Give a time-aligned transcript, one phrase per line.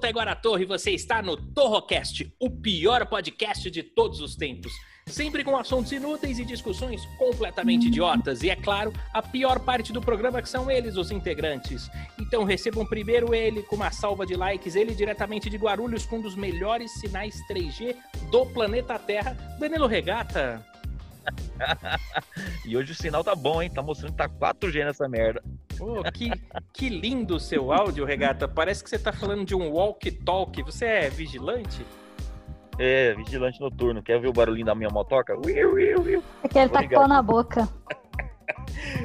[0.00, 4.72] Taiguara Torre você está no Torrocast, o pior podcast de todos os tempos.
[5.06, 8.42] Sempre com assuntos inúteis e discussões completamente idiotas.
[8.42, 11.90] E é claro, a pior parte do programa que são eles, os integrantes.
[12.18, 16.22] Então recebam primeiro ele com uma salva de likes, ele diretamente de Guarulhos com um
[16.22, 17.94] dos melhores sinais 3G
[18.30, 20.64] do planeta Terra, Danilo Regata.
[22.64, 23.70] E hoje o sinal tá bom, hein?
[23.70, 25.42] Tá mostrando que tá 4G nessa merda.
[25.80, 26.30] Oh, que,
[26.72, 28.46] que lindo o seu áudio, Regata.
[28.46, 30.62] Parece que você tá falando de um walk-talk.
[30.62, 31.84] Você é vigilante?
[32.78, 34.02] É, vigilante noturno.
[34.02, 35.36] Quer ver o barulhinho da minha motoca?
[35.36, 36.24] Uiu, uiu, uiu.
[36.42, 37.14] É que ele Vou tá ligar com pau aqui.
[37.14, 37.68] na boca.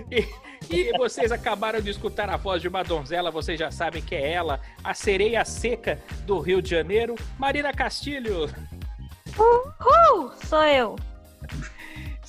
[0.09, 0.25] E,
[0.69, 4.31] e vocês acabaram de escutar a voz de uma donzela, vocês já sabem que é
[4.31, 8.45] ela, a sereia seca do Rio de Janeiro, Marina Castilho.
[9.37, 10.95] Uh, sou eu.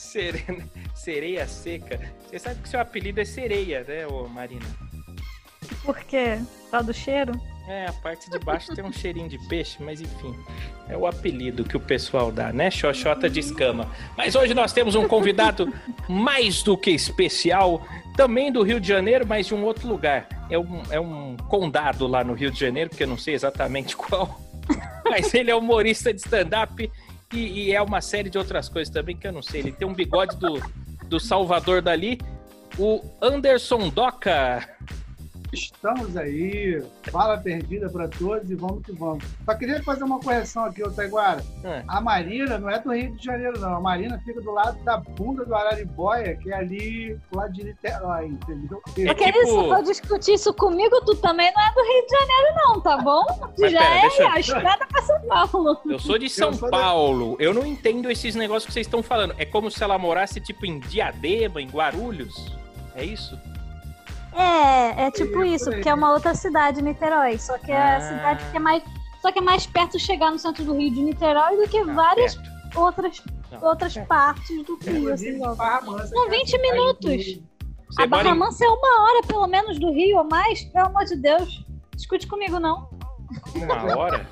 [0.06, 0.44] Sere-
[0.94, 2.00] Sereia seca.
[2.26, 4.64] Você sabe que seu apelido é sereia, né, ô Marina?
[5.84, 6.38] Por quê?
[6.70, 7.32] Só do cheiro?
[7.68, 10.36] É, a parte de baixo tem um cheirinho de peixe, mas enfim,
[10.88, 12.70] é o apelido que o pessoal dá, né?
[12.70, 13.90] Xoxota de escama.
[14.16, 15.72] Mas hoje nós temos um convidado
[16.08, 17.84] mais do que especial,
[18.16, 20.28] também do Rio de Janeiro, mas de um outro lugar.
[20.48, 23.96] É um, é um condado lá no Rio de Janeiro, que eu não sei exatamente
[23.98, 24.40] qual,
[25.04, 26.88] mas ele é humorista de stand-up
[27.32, 29.60] e, e é uma série de outras coisas também que eu não sei.
[29.60, 30.60] Ele tem um bigode do,
[31.06, 32.18] do Salvador Dali,
[32.78, 34.75] o Anderson Doca.
[35.52, 39.24] Estamos aí, fala perdida para todos e vamos que vamos.
[39.44, 41.42] Só queria fazer uma correção aqui, ô Taiguara.
[41.64, 43.76] Ah, A Marina não é do Rio de Janeiro, não.
[43.76, 47.64] A Marina fica do lado da bunda do Araribóia, que é ali do lado de
[47.64, 48.80] Niterói, entendeu?
[48.98, 52.06] É Porque tipo- isso, se for discutir isso comigo, tu também não é do Rio
[52.06, 53.24] de Janeiro, não, tá bom?
[53.54, 55.78] Tu Mas já pera, é deixa- a estrada pra São Paulo.
[55.86, 57.36] Eu sou de São sou da- Paulo.
[57.38, 59.34] Eu não entendo esses negócios que vocês estão falando.
[59.38, 62.54] É como se ela morasse, tipo, em Diadema, em Guarulhos.
[62.94, 63.38] É isso?
[64.36, 67.38] É, é tipo É, isso, porque é uma outra cidade, Niterói.
[67.38, 67.96] Só que é Ah.
[67.96, 68.82] a cidade que é mais.
[69.22, 71.84] Só que é mais perto chegar no centro do Rio de Niterói do que Ah,
[71.84, 72.78] várias perto.
[72.80, 74.06] outras, Não, outras perto.
[74.06, 75.12] partes do Rio.
[75.12, 75.80] Assim, São que é a
[76.30, 77.40] 20 cidade minutos.
[77.88, 81.04] Você A Barra Mansa é uma hora, pelo menos, do Rio ou mais, pelo amor
[81.04, 81.64] de Deus.
[81.94, 82.88] Discute comigo, não.
[83.54, 84.26] uma hora?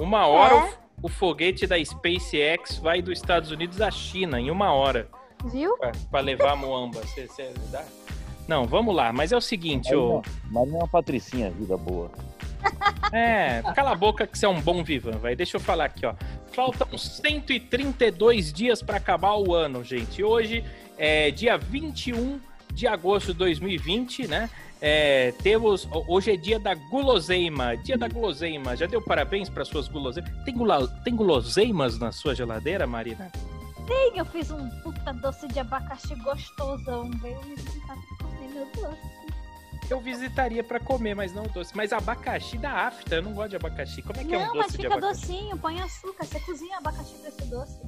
[0.00, 0.74] Uma hora É.
[1.02, 5.08] o, o foguete da SpaceX vai dos Estados Unidos à China em uma hora
[5.46, 5.76] Viu?
[5.76, 7.00] pra, pra levar a Moamba.
[7.00, 7.82] Você, você dá?
[8.48, 9.12] Não, vamos lá.
[9.12, 10.22] Mas é o seguinte, ô.
[10.50, 12.10] Mas não é uma patricinha, vida boa.
[13.12, 15.36] É, cala a boca que você é um bom vivan, vai.
[15.36, 16.14] Deixa eu falar aqui, ó.
[16.52, 20.22] Faltam 132 dias para acabar o ano, gente.
[20.24, 20.64] Hoje
[20.96, 22.40] é dia 21
[22.72, 24.50] de agosto de 2020, né?
[24.80, 28.76] É, temos hoje é dia da guloseima, dia da guloseima.
[28.76, 30.30] Já deu parabéns para suas guloseimas?
[30.44, 33.30] Tem, gula, tem guloseimas na sua geladeira, Marina?
[33.88, 37.10] Sim, eu fiz um puta doce de abacaxi gostosão.
[37.22, 37.96] Veio me visitar
[39.90, 41.74] Eu visitaria para comer, mas não doce.
[41.74, 44.02] Mas abacaxi da afta, eu não gosto de abacaxi.
[44.02, 45.20] Como é que é um não, doce mas de fica abacaxi?
[45.26, 46.24] docinho, põe açúcar.
[46.26, 47.80] Você cozinha abacaxi pra esse doce.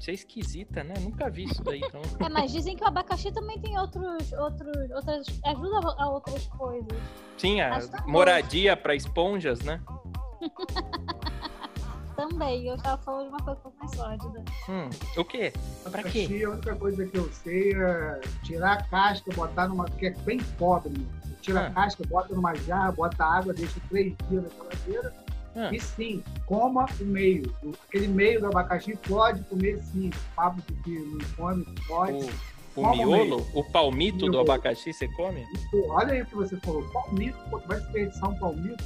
[0.00, 0.94] Você é esquisita, né?
[1.00, 2.00] Nunca vi isso daí, então.
[2.24, 4.32] É, mas dizem que o abacaxi também tem outros.
[4.32, 6.98] outros outras, ajuda a outras coisas.
[7.36, 7.98] Sim, a Mas bom.
[8.06, 9.82] moradia para esponjas, né?
[12.18, 12.66] Também.
[12.66, 14.44] Eu tava falando de uma coisa um pouco mais sórdida.
[14.68, 15.52] Hum, o quê?
[15.84, 16.24] Pra quê?
[16.24, 19.84] Abacaxi, a única coisa que eu sei é tirar a casca, botar numa.
[19.88, 20.90] que é bem pobre.
[20.98, 21.06] né?
[21.40, 21.66] Tira Ah.
[21.68, 25.14] a casca, bota numa jarra, bota água, deixa três dias na geladeira.
[25.54, 25.70] Ah.
[25.72, 27.54] E sim, coma o meio.
[27.88, 30.10] Aquele meio do abacaxi pode comer sim.
[30.34, 32.12] Papo de que não come, pode.
[32.14, 32.30] O, o
[32.82, 34.40] Qual o miolo, o palmito do Miolo.
[34.52, 35.44] abacaxi, você come?
[35.90, 36.82] Olha aí o que você falou.
[36.92, 38.84] Palmito, pô, vai desperdiçar um palmito?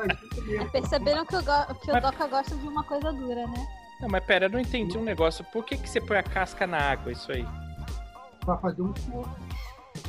[0.00, 0.64] É.
[0.72, 3.66] Perceberam que o, go- que o Mas- Doca gosta de uma coisa dura, né?
[4.00, 5.44] Não, mas pera, eu não entendi um negócio.
[5.52, 7.46] Por que, que você põe a casca na água, isso aí?
[8.44, 9.28] Pra fazer um suco.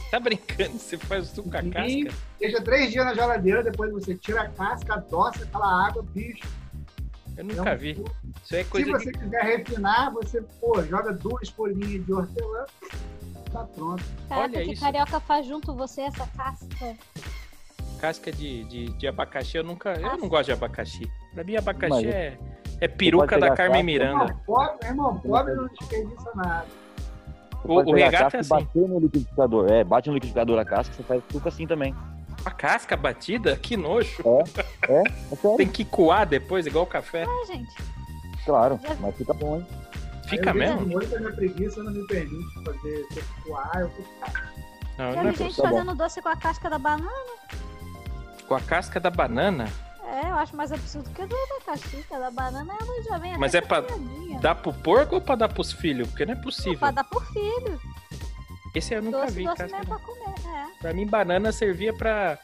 [0.09, 0.79] Tá brincando?
[0.79, 2.11] Você faz o suco com a casca?
[2.39, 6.47] Deixa três dias na geladeira, depois você tira a casca, adoça aquela água, bicho.
[7.37, 7.95] Eu É nunca um vi.
[7.95, 8.11] suco.
[8.43, 9.19] Isso é Se coisa você de...
[9.19, 12.65] quiser refinar, você, pô, joga duas folhinhas de hortelã,
[13.51, 14.03] tá pronto.
[14.27, 14.81] Caraca, Olha que isso.
[14.81, 16.95] carioca faz junto você essa casca.
[18.03, 19.55] Casca de, de, de abacaxi.
[19.55, 19.93] Eu nunca...
[19.93, 21.09] Eu não gosto de abacaxi.
[21.33, 22.37] Pra mim, abacaxi Mas- é,
[22.81, 24.23] é peruca da Carmen casca, Miranda.
[24.25, 26.65] Irmão, pobre, irmão, pobre não desperdiça nada.
[27.63, 28.49] O, o casca é assim.
[28.49, 29.71] bater no liquidificador.
[29.71, 31.95] É, bate no liquidificador a casca, você faz suco assim também.
[32.43, 33.55] A casca batida?
[33.55, 34.21] Que nojo.
[34.89, 35.55] É, é sério.
[35.57, 37.23] Tem que coar depois, igual o café.
[37.25, 37.73] Ah, gente.
[38.43, 39.67] Claro, mas fica bom, hein?
[40.27, 40.81] Fica Aí, mesmo?
[40.87, 43.07] Muito a minha preguiça não me permite fazer
[43.45, 44.09] coar, eu fico
[44.97, 45.69] Não, não é gente Tá bom.
[45.69, 47.09] fazendo doce com a casca da banana.
[48.53, 49.67] Com a casca da banana.
[50.05, 51.35] É, eu acho mais absurdo que a da
[51.65, 52.71] casca da banana.
[52.79, 53.83] Ela já vem Mas é pra-.
[54.41, 56.07] Dá pro porco ou pra dar pros filhos?
[56.09, 56.91] Porque não é Pra possível.
[56.91, 57.81] dar por filho.
[58.75, 59.45] Esse eu nunca doce, vi.
[59.45, 60.35] doce casca pra comer.
[60.45, 60.65] É.
[60.79, 62.37] Pra mim, banana servia pra,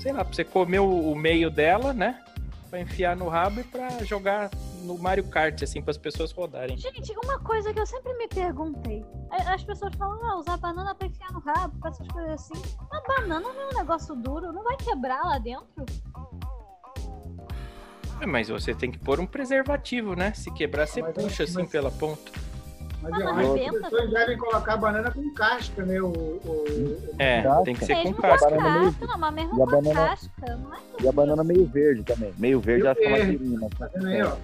[0.00, 2.22] sei lá, pra você comer o, o meio dela, né?
[2.70, 4.48] Pra enfiar no rabo e pra jogar
[4.86, 6.76] no Mario Kart, assim, pras pessoas rodarem.
[6.78, 9.04] Gente, uma coisa que eu sempre me perguntei.
[9.30, 12.62] a- As pessoas falam, ah, usar banana pra enfiar no rabo, pra essas coisas assim.
[12.90, 15.84] A banana não é um negócio duro, não vai quebrar lá dentro?
[18.20, 20.32] É, mas você tem que pôr um preservativo, né?
[20.32, 22.32] Se quebrar, você Mas- puxa assim mas- pela ponta.
[23.02, 26.00] Mas eu acho que as pessoas devem colocar banana com casca, né?
[26.00, 27.62] O, o, É, Casca.
[27.64, 28.46] tem que ser com Mesmo com casca.
[28.46, 30.78] a Banana meio- casca, não, mas mesmo E a com a banana- casca, não é
[31.02, 32.34] E a banana meio verde também.
[32.38, 33.36] Meio verde Meio ela fica mais verde.
[33.44, 33.58] durinha.
[33.60, 34.36] mas- Tá vendo aí, ó?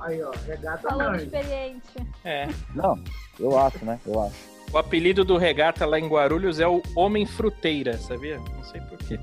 [0.00, 1.24] Aí, ó, regata falando mãe.
[1.24, 2.06] experiente.
[2.24, 2.48] É.
[2.74, 3.02] Não,
[3.38, 3.98] eu acho, né?
[4.06, 4.34] Eu acho.
[4.72, 8.38] O apelido do regata lá em Guarulhos é o Homem Fruteira, sabia?
[8.38, 9.18] Não sei porquê.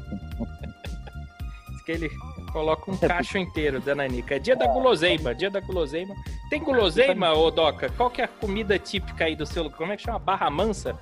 [1.69, 2.09] Diz que ele
[2.51, 4.35] coloca um cacho inteiro da nanica.
[4.35, 6.15] É dia da guloseima, dia da guloseima.
[6.49, 7.89] Tem guloseima, ô Doca?
[7.91, 9.69] Qual que é a comida típica aí do seu...
[9.69, 10.17] Como é que chama?
[10.17, 10.97] Barra Mansa?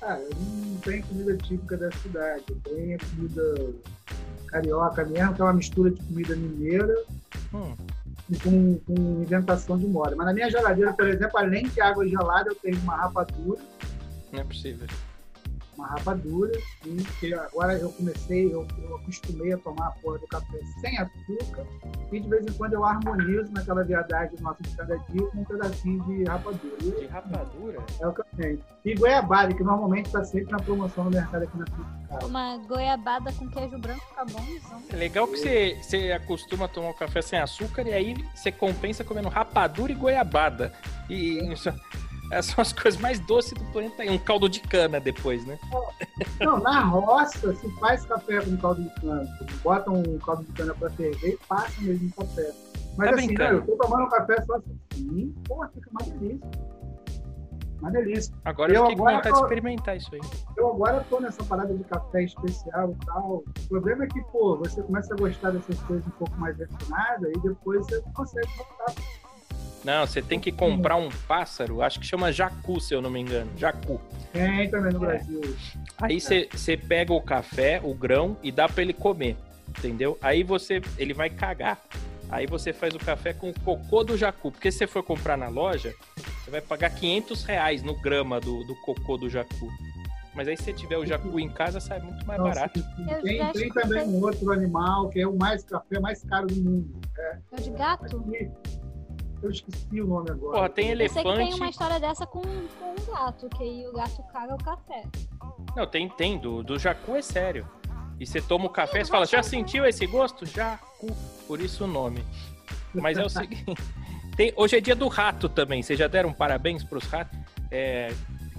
[0.00, 2.44] Cara, não tem comida típica da cidade.
[2.62, 3.74] Tem a comida
[4.48, 6.94] carioca mesmo, que é uma mistura de comida mineira
[7.54, 7.74] Hum,
[8.42, 10.14] com, com inventação de moda.
[10.16, 13.60] Mas na minha geladeira, por exemplo, além de água gelada, eu tenho uma rapadura,
[14.32, 14.86] não é possível.
[15.76, 16.52] Uma rapadura,
[16.84, 20.98] e que agora eu comecei, eu, eu acostumei a tomar a porra do café sem
[20.98, 21.66] açúcar,
[22.12, 25.44] e de vez em quando eu harmonizo naquela viadagem nossa de cada dia com um
[25.44, 26.76] pedacinho de rapadura.
[26.78, 27.78] De rapadura?
[28.00, 28.60] É o que eu tenho.
[28.84, 32.26] E goiabada, que normalmente está sempre na promoção no mercado aqui na Frutificada.
[32.26, 34.82] Uma goiabada com queijo branco fica bonzão.
[34.90, 38.52] É legal que você, você acostuma a tomar um café sem açúcar e aí você
[38.52, 40.72] compensa comendo rapadura e goiabada.
[41.08, 41.72] E isso,
[42.30, 44.04] essas são as coisas mais doces do planeta.
[44.04, 45.58] E um caldo de cana depois, né?
[46.40, 49.26] Não, na roça se faz café com caldo de cana.
[49.62, 52.52] Bota um caldo de cana para ferver e passa mesmo o café.
[52.96, 53.54] Mas Tá assim, brincando?
[53.58, 56.50] eu tô tomando um café só assim, porra, fica uma delícia.
[57.78, 58.34] Uma delícia.
[58.42, 60.20] Agora eu Eu fiquei com agora vontade de tô- experimentar isso aí.
[60.56, 63.44] Eu agora tô nessa parada de café especial e tal.
[63.64, 67.30] O problema é que, pô, você começa a gostar dessas coisas um pouco mais refinadas
[67.36, 68.94] e depois você consegue voltar.
[69.86, 73.20] Não, você tem que comprar um pássaro, acho que chama jacu, se eu não me
[73.20, 73.48] engano.
[73.56, 74.00] Jacu.
[74.32, 75.06] Tem também no É.
[75.06, 75.56] Brasil.
[76.02, 79.36] Aí você, pega o café, o grão, e dá pra ele comer.
[79.68, 80.18] Entendeu?
[80.20, 80.82] Aí você.
[80.98, 81.80] Ele vai cagar.
[82.28, 84.50] Aí você faz o café com o cocô do jacu.
[84.50, 85.94] Porque se você for comprar na loja,
[86.42, 89.68] você vai pagar 500 reais no grama do, do cocô do jacu.
[90.34, 92.84] Mas aí se você tiver o jacu em casa, sai muito mais Nossa, barato.
[93.08, 96.48] Eu Tem, já tem também um outro animal que é o mais café mais caro
[96.48, 97.00] do mundo.
[97.16, 98.16] É o de gato?
[98.18, 98.50] Aqui,
[99.42, 100.56] eu esqueci o nome agora.
[100.56, 101.54] Porra, tem Eu sei que tem elefante.
[101.60, 105.02] uma história dessa com, com um gato, que aí o gato caga o café.
[105.76, 106.38] Não, tem, tem.
[106.38, 107.68] Do, do jacu é sério.
[108.18, 110.46] E você toma o café e fala, já sentiu esse gosto?
[110.46, 111.14] Jacu.
[111.46, 112.24] Por isso o nome.
[112.94, 113.64] Mas é o seguinte.
[114.36, 115.82] tem- hoje é dia do rato também.
[115.82, 117.38] Vocês já deram parabéns pros ratos?
[117.70, 118.08] É,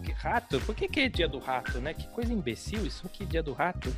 [0.03, 0.59] que- rato?
[0.62, 1.94] Por que, que é dia do rato, né?
[1.95, 3.91] Que coisa imbecil isso aqui, dia do rato.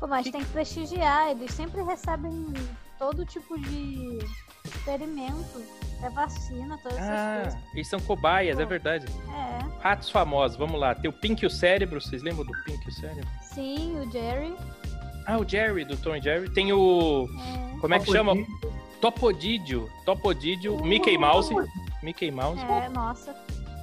[0.00, 2.52] Pô, mas tem que prestigiar, eles sempre recebem
[2.98, 4.18] todo tipo de
[4.64, 5.62] experimento.
[6.02, 7.60] É vacina, todas essas Ah, coisas.
[7.72, 9.06] eles são cobaias, é verdade.
[9.28, 10.94] É, Ratos famosos, vamos lá.
[10.94, 13.26] Tem o Pink e o Cérebro, vocês lembram do Pink e o Cérebro?
[13.42, 14.54] sim, o Jerry.
[15.26, 16.50] Ah, o Jerry, do Tom e Jerry.
[16.52, 17.26] Tem o...
[17.74, 18.34] É, Como é que chama?
[19.00, 19.00] Topodídeo.
[19.00, 19.90] Topodídio.
[20.04, 21.52] Topodídio, Mickey Mouse.
[22.02, 22.62] Mickey Mouse.
[22.62, 23.34] é, nossa.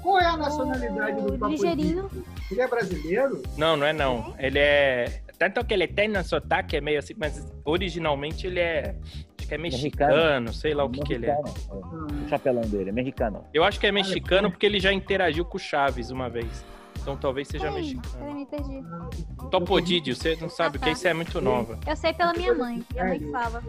[0.04, 1.50] Qual é a nacionalidade do O Topodídeo?
[1.50, 2.12] ligeirinho.
[2.52, 3.42] Ele é brasileiro?
[3.58, 4.36] Não, não é não.
[4.38, 5.23] Ele é.
[5.38, 8.96] Tanto que ele tem um sotaque, é meio assim, mas originalmente ele é.
[9.38, 10.54] Acho que é mexicano, Mexicano.
[10.54, 11.36] sei lá o que, que ele é.
[11.36, 13.44] O chapelão dele, é mexicano.
[13.54, 16.64] Eu acho que é mexicano porque ele já interagiu com o Chaves uma vez.
[17.02, 18.14] Então talvez seja Peraí, mexicano.
[18.18, 19.50] peraí, me perdi.
[19.52, 20.92] Topodídio, você não sabe o que é?
[20.94, 21.78] Isso é muito nova.
[21.86, 22.82] Eu sei pela minha mãe.
[22.94, 23.62] Minha mãe fala.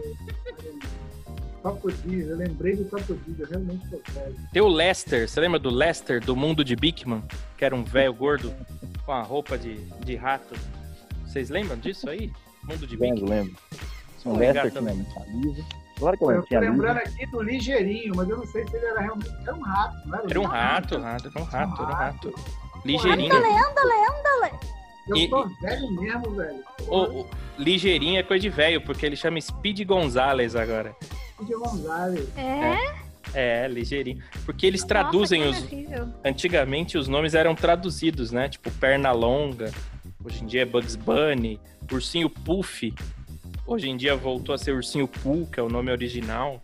[1.62, 4.36] Topodídeo, eu lembrei do Topodídio, eu realmente tô velho.
[4.52, 7.22] Tem o Lester, você lembra do Lester, do mundo de Bigman?
[7.56, 8.54] Que era um velho gordo
[9.06, 10.54] com a roupa de, de rato.
[11.34, 12.30] Vocês lembram disso aí?
[12.62, 13.56] Mundo de Lembro, lembro.
[14.18, 15.04] Só O ligar Lester também.
[15.98, 18.86] Claro que eu eu tô lembrando aqui do Ligeirinho, mas eu não sei se ele
[18.86, 19.32] era realmente.
[19.42, 20.30] Era um rato, não era?
[20.30, 22.34] Era um rato, rato, era um rato, era um rato.
[22.84, 23.34] Ligeirinho.
[23.34, 24.60] Lenda, lenda.
[25.08, 26.64] Eu E- tô velho mesmo, velho.
[26.86, 30.94] O, o ligeirinho é coisa de velho, porque ele chama Speed Gonzalez agora.
[31.42, 32.28] De Gonzalez.
[32.38, 32.94] É?
[33.34, 34.22] É, ligeirinho.
[34.46, 35.66] Porque eles Nossa, traduzem os.
[36.24, 38.48] Antigamente os nomes eram traduzidos, né?
[38.48, 39.72] Tipo Pernalonga.
[40.24, 41.60] Hoje em dia é Bugs Bunny.
[41.92, 42.94] Ursinho Puff.
[43.66, 46.62] Hoje em dia voltou a ser Ursinho Poo, que é o nome original.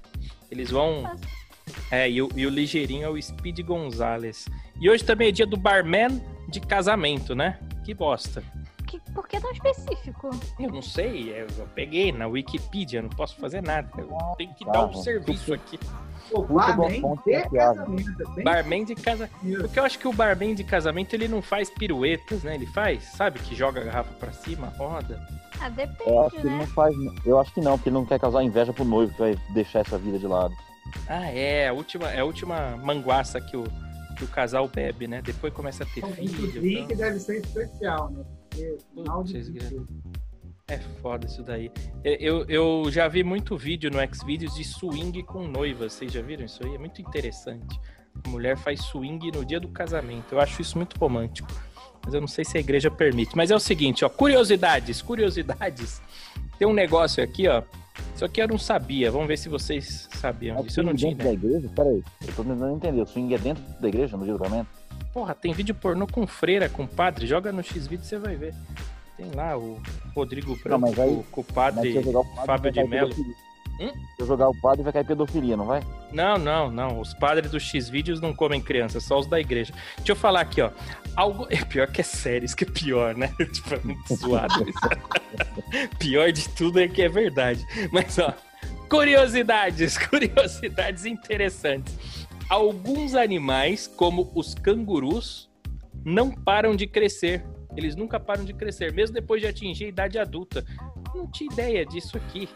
[0.51, 1.05] Eles vão.
[1.91, 4.47] É, e o, e o ligeirinho é o Speed Gonzalez.
[4.81, 7.61] E hoje também é dia do barman de casamento, né?
[7.85, 8.43] Que bosta.
[9.29, 10.31] Que, por que tão específico?
[10.59, 13.89] Eu não sei, é, eu peguei na Wikipedia, não posso fazer nada.
[13.99, 15.03] Eu tenho que tá, dar um mano.
[15.03, 15.79] serviço aqui.
[16.31, 18.23] Pô, barman de casamento.
[18.39, 19.37] é Barman de casamento.
[19.63, 22.55] Porque eu acho que o barman de casamento ele não faz piruetas, né?
[22.55, 23.39] Ele faz, sabe?
[23.41, 25.21] Que joga a garrafa pra cima, roda.
[25.61, 26.57] Ah, Eu acho depende, que ele né?
[26.59, 26.95] não faz.
[27.27, 29.81] Eu acho que não, porque ele não quer causar inveja pro noivo que vai deixar
[29.81, 30.55] essa vida de lado.
[31.09, 33.65] Ah, é, a última, é a última manguaça que o,
[34.17, 35.21] que o casal bebe, né?
[35.23, 36.49] Depois começa a ter Então, filho.
[36.49, 38.25] o drink então- deve ser especial, né?
[38.51, 39.83] De.
[40.69, 41.71] É foda isso daí.
[42.05, 45.95] Eu, eu já vi muito vídeo no Xvideos de swing com noivas.
[45.95, 46.75] Vocês já viram isso aí?
[46.75, 47.81] É muito interessante.
[48.25, 50.33] A mulher faz swing no dia do casamento.
[50.33, 51.49] Eu acho isso muito romântico.
[52.05, 53.37] Mas eu não sei se a igreja permite.
[53.37, 54.09] Mas é o seguinte, ó.
[54.09, 56.01] Curiosidades, curiosidades.
[56.59, 57.63] Tem um negócio aqui, ó.
[58.15, 59.11] Isso aqui eu não sabia.
[59.11, 60.81] Vamos ver se vocês sabiam Mas disso.
[60.81, 61.39] Eu não tinha dentro ideia.
[61.39, 61.75] da igreja?
[61.75, 63.03] Pera aí, eu tô tentando entender.
[63.03, 64.69] O swing é dentro da igreja, no dia do casamento?
[65.13, 67.27] Porra, tem vídeo pornô com freira, com padre.
[67.27, 68.55] Joga no X-Vídeo você vai ver.
[69.17, 69.81] Tem lá o
[70.15, 73.15] Rodrigo Branco mas aí- com, o padre o padre, Fábio de Mello.
[73.81, 73.93] Hum?
[74.17, 75.83] Se eu jogar o padre, vai cair pedofilia, não vai?
[76.13, 77.01] Não, não, não.
[77.01, 79.73] Os padres dos X-Vídeos não comem crianças, só os da igreja.
[79.97, 80.71] Deixa eu falar aqui, ó.
[81.17, 81.47] Algo...
[81.51, 83.35] É pior que é sério, isso que é pior, né?
[83.53, 85.89] tipo, é muito zoado isso.
[85.99, 87.67] pior de tudo é que é verdade.
[87.91, 88.35] Mas, ó,
[88.89, 92.20] curiosidades, curiosidades interessantes.
[92.51, 95.49] Alguns animais, como os cangurus,
[96.05, 97.45] não param de crescer.
[97.77, 100.65] Eles nunca param de crescer, mesmo depois de atingir a idade adulta.
[101.15, 102.49] Não tinha ideia disso aqui.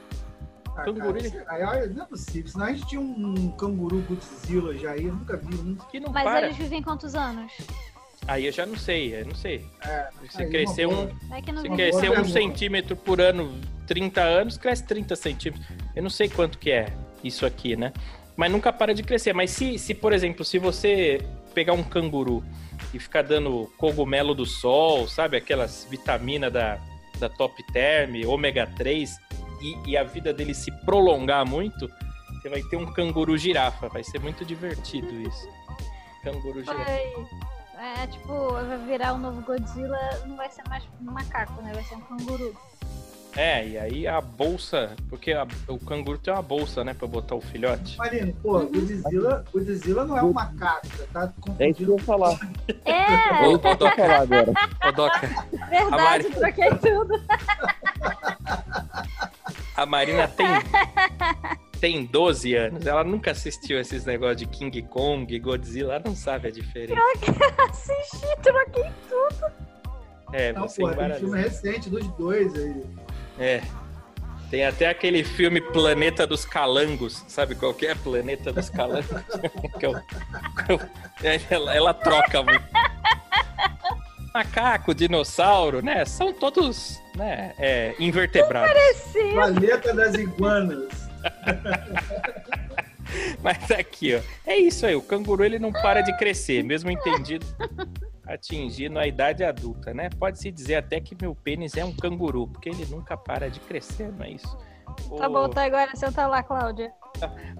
[0.77, 2.51] Ah, Canguru, cara, ele- isso- aí, olha, não é possível.
[2.51, 5.77] Senão a gente tinha um canguru Godzilla já aí, eu nunca vi um.
[5.89, 6.47] Que não Mas para.
[6.47, 7.53] eles vivem quantos anos?
[8.27, 9.65] Aí eu já não sei, eu não sei.
[9.81, 13.55] É, Se crescer um, É se crescer um centímetro por ano,
[13.87, 15.65] 30 anos, cresce 30 centímetros.
[15.95, 17.93] Eu não sei quanto que é isso aqui, né?
[18.37, 19.33] Mas nunca para de crescer.
[19.33, 21.21] Mas se, se por exemplo, se você
[21.55, 22.43] pegar um canguru
[22.93, 25.37] e ficar dando cogumelo do sol, sabe?
[25.37, 26.79] Aquelas vitaminas da,
[27.19, 29.11] da Top Term, ômega 3,
[29.62, 31.88] e, e a vida dele se prolongar muito,
[32.43, 33.88] você vai ter um canguru girafa.
[33.88, 35.49] Vai ser muito divertido isso.
[36.23, 36.85] Canguru girafa.
[36.85, 37.45] Vai-
[38.03, 41.73] É, tipo, vai virar o novo Godzilla, não vai ser mais um macaco, né?
[41.75, 42.55] Vai ser um canguru.
[43.37, 47.35] É, e aí a bolsa, porque a- o canguru tem uma bolsa, né, pra botar
[47.35, 47.99] o filhote.
[47.99, 48.71] Marino, pô, Uhum.
[48.73, 51.93] Godzilla, Godzilla não é um macaco, tá É isso que eu confundindo.
[51.95, 52.38] ia falar.
[52.85, 54.53] É, É eu ia falar agora.
[54.87, 55.21] Ô, Doca,
[55.69, 57.14] verdade, Mari- troquei tudo.
[59.76, 60.47] a Marina tem,
[61.81, 66.47] tem 12 anos, ela nunca assistiu esses negócios de King Kong, Godzilla, ela não sabe
[66.49, 67.00] a diferença.
[67.69, 68.85] Assisti, troquei.
[70.33, 71.21] É, Não, você pô, tem embaralha.
[71.21, 72.83] filme recente dos dois aí.
[73.38, 73.62] É.
[74.50, 77.95] Tem até aquele filme Planeta dos Calangos, sabe qual que é?
[77.95, 79.11] Planeta dos Calangos.
[79.79, 79.87] Que
[81.26, 82.64] é é é, ela, ela troca muito.
[84.33, 86.05] Macaco, dinossauro, né?
[86.05, 88.73] São todos né, é, invertebrados.
[89.33, 90.93] Planeta das Iguanas.
[93.43, 94.21] Mas aqui, ó.
[94.47, 94.95] É isso aí.
[94.95, 97.47] O canguru ele não para de crescer, mesmo entendido,
[98.26, 100.09] atingindo a idade adulta, né?
[100.19, 104.12] Pode-se dizer até que meu pênis é um canguru, porque ele nunca para de crescer,
[104.12, 104.59] não é isso?
[105.17, 105.95] Tá bom, tá agora.
[105.95, 106.93] Senta lá, Cláudia.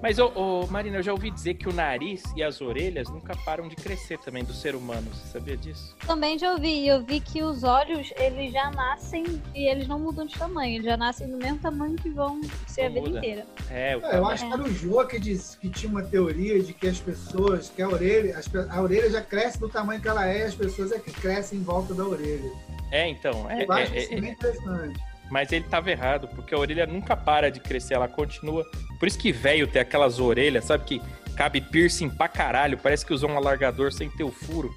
[0.03, 3.35] Mas, ô, ô, Marina, eu já ouvi dizer que o nariz e as orelhas nunca
[3.45, 5.09] param de crescer também do ser humano.
[5.15, 5.97] Você sabia disso?
[6.07, 6.87] Também já ouvi.
[6.87, 9.25] Eu vi que os olhos, eles já nascem
[9.55, 10.75] e eles não mudam de tamanho.
[10.75, 13.19] Eles já nascem do mesmo tamanho que vão ser a Não vida muda.
[13.21, 13.47] inteira.
[13.71, 16.61] É, o É, eu acho que era o Jô que disse que tinha uma teoria
[16.61, 20.09] de que as pessoas, que a orelha, as a orelha já cresce do tamanho que
[20.09, 22.51] ela é, e as pessoas é que crescem em volta da orelha.
[22.91, 23.49] É, então.
[23.49, 25.01] É, eu acho é- isso é- bem interessante.
[25.35, 28.65] Mas ele tava errado, porque a orelha nunca para de crescer, ela continua.
[29.01, 30.85] Por isso que velho tem aquelas orelhas, sabe?
[30.85, 31.03] Que
[31.37, 32.79] cabe piercing pra caralho.
[32.79, 34.73] Parece que usou um alargador sem ter o furo.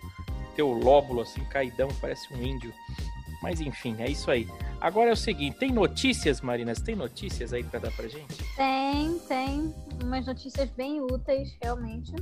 [0.55, 2.73] Ter o lóbulo assim, caidão, parece um índio.
[3.43, 4.47] Mas enfim, é isso aí.
[4.81, 6.81] Agora é o seguinte, tem notícias, Marinas?
[6.81, 8.43] Tem notícias aí pra dar pra gente?
[8.55, 12.15] Tem, tem umas notícias bem úteis, realmente.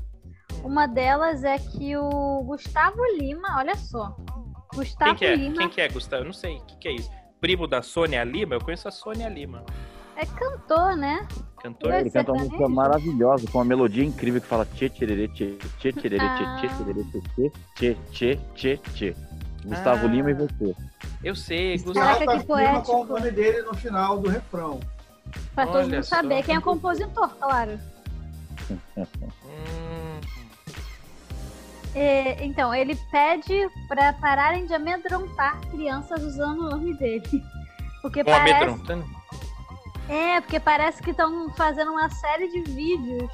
[0.62, 4.14] Uma delas é que o Gustavo Lima, olha só.
[4.74, 5.36] Quem Gustavo que é?
[5.38, 6.24] Lima Quem que é, Gustavo?
[6.24, 6.58] Eu não sei.
[6.58, 7.25] O que, que é isso?
[7.40, 8.56] Primo da Sônia Lima?
[8.56, 9.64] Eu conheço a Sônia Lima.
[10.16, 11.28] é cantor, né?
[11.62, 11.94] Cantor?
[11.96, 16.18] Ele canta uma música maravilhosa, com uma melodia incrível que fala tchê tchê tchê tchê
[16.20, 16.58] Ah.
[16.60, 19.16] tchê tchê tchê tchê tchê tchê tchê.
[19.66, 20.10] Gustavo Ah.
[20.10, 20.76] Lima e você.
[21.24, 22.20] Eu sei, Gustavo.
[22.20, 23.08] Caraca, que firma com o poético.
[23.08, 24.80] nome dele no final do refrão.
[25.56, 27.80] Pra todo mundo saber quem é o compositor, claro.
[28.72, 28.78] Hum,
[31.96, 37.24] É, então, ele pede pra pararem de amedrontar crianças usando o nome dele.
[38.02, 39.06] Porque um parece, amedrontando.
[40.10, 43.32] é, porque parece que estão fazendo uma série de vídeos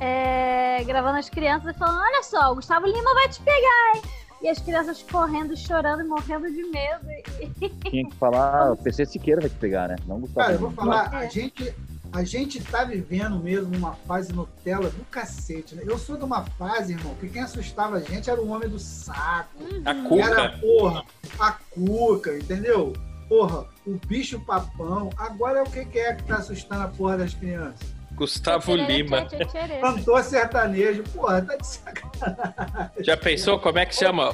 [0.00, 4.02] é, gravando as crianças e falando: Olha só, o Gustavo Lima vai te pegar, hein?
[4.42, 7.06] E as crianças correndo, chorando e morrendo de medo.
[7.88, 9.96] Tinha que falar, o PC Siqueira vai te pegar, né?
[10.04, 10.46] Não Gustavo.
[10.46, 11.26] Cara, eu vou falar, É.
[11.26, 11.72] a gente,
[12.12, 15.82] a gente tá vivendo mesmo uma fase Nutella do cacete, né?
[15.86, 18.78] Eu sou de uma fase, irmão, que quem assustava a gente era o homem do
[18.78, 19.62] saco.
[19.84, 20.58] A Que Era, cuca.
[20.60, 21.04] porra,
[21.38, 22.92] a cuca, entendeu?
[23.28, 25.08] Porra, o bicho papão.
[25.16, 27.80] Agora é o que que é que tá assustando a porra das crianças?
[28.14, 29.26] Gustavo Lima.
[29.80, 32.92] Cantor sertanejo, porra, tá de sacanagem.
[33.00, 34.30] Já pensou como é que chama?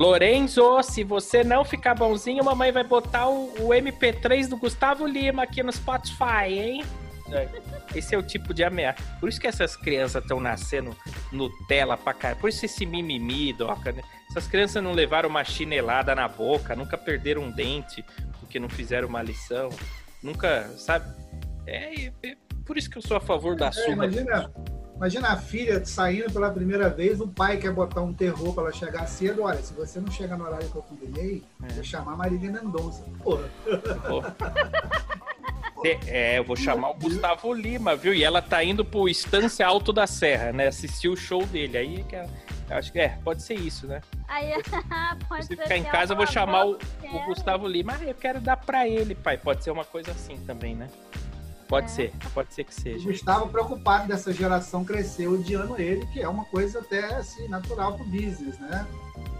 [0.00, 5.42] Lorenzo, se você não ficar bonzinho, mamãe vai botar o, o MP3 do Gustavo Lima
[5.42, 6.84] aqui no Spotify, hein?
[7.94, 9.02] Esse é o tipo de ameaça.
[9.20, 10.96] Por isso que essas crianças estão nascendo
[11.30, 12.40] Nutella pra caralho.
[12.40, 14.02] Por isso esse mimimi, Doca, né?
[14.30, 18.02] Essas crianças não levaram uma chinelada na boca, nunca perderam um dente
[18.40, 19.68] porque não fizeram uma lição.
[20.22, 21.14] Nunca, sabe?
[21.66, 23.92] É, é por isso que eu sou a favor da É, surra.
[24.06, 24.50] imagina,
[25.00, 28.72] imagina a filha saindo pela primeira vez, o pai quer botar um terror pra ela
[28.72, 29.42] chegar cedo.
[29.44, 31.72] Olha, se você não chegar no horário que eu combinei, É.
[31.72, 33.02] vou chamar a Marília Mendonça.
[33.22, 33.48] Porra.
[36.06, 38.12] É, eu vou chamar o Gustavo Lima, viu?
[38.12, 40.66] E ela tá indo pro Estância Alto da Serra, né?
[40.66, 41.78] Assistir o show dele.
[41.78, 42.28] Aí que ela-
[42.68, 44.02] eu acho que é, pode ser isso, né?
[44.28, 44.52] Aí,
[45.26, 47.24] pode Se ser ficar em casa, eu vou ela chamar o, o.
[47.24, 47.96] Gustavo Lima.
[47.98, 49.38] Ah, eu quero dar pra ele, pai.
[49.38, 50.86] Pode ser uma coisa assim também, né?
[51.70, 51.88] Pode É.
[51.88, 53.08] ser, pode ser que o seja.
[53.08, 58.04] Gustavo preocupado dessa geração crescer odiando ele, que é uma coisa até assim, natural pro
[58.04, 58.84] business, né?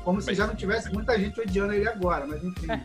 [0.05, 2.71] Como se Mas- já não tivesse muita gente odiando ele agora, mas enfim.
[2.71, 2.81] É.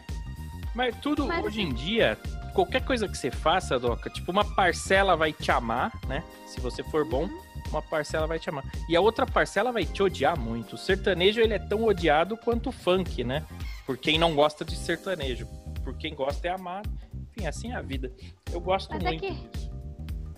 [0.74, 2.18] Mas tudo, Mas- hoje em dia,
[2.56, 6.24] qualquer coisa que você faça, Doca, tipo, uma parcela vai te amar, né?
[6.48, 7.30] Se você for bom,
[7.70, 8.64] uma parcela vai te amar.
[8.90, 10.74] E a outra parcela vai te odiar muito.
[10.74, 13.46] O sertanejo, ele é tão odiado quanto o funk, né?
[13.86, 15.48] Por quem não gosta de sertanejo.
[15.84, 16.90] Por quem gosta é amado.
[17.38, 18.12] Enfim, assim é a vida.
[18.51, 19.71] Eu gosto Mas é muito que- disso.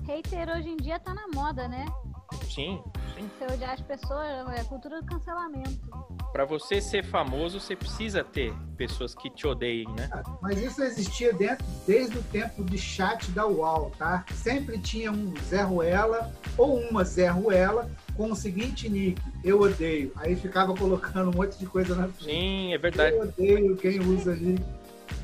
[0.08, 1.86] Hater hoje em dia tá na moda, né?
[2.50, 2.82] Sim,
[3.16, 3.30] sim.
[3.38, 5.80] Você odiar as pessoas é a cultura do cancelamento.
[6.32, 10.10] Pra você ser famoso, você precisa ter pessoas que te odeiem, né?
[10.42, 14.26] Mas isso existia dentro, desde o tempo de chat da UAU, tá?
[14.34, 20.12] Sempre tinha um Zé Ruela ou uma Zé Ruela com o seguinte nick, eu odeio.
[20.16, 22.32] Aí ficava colocando um monte de coisa na frente.
[22.32, 23.16] Sim, é verdade.
[23.16, 24.58] Eu odeio quem usa ali.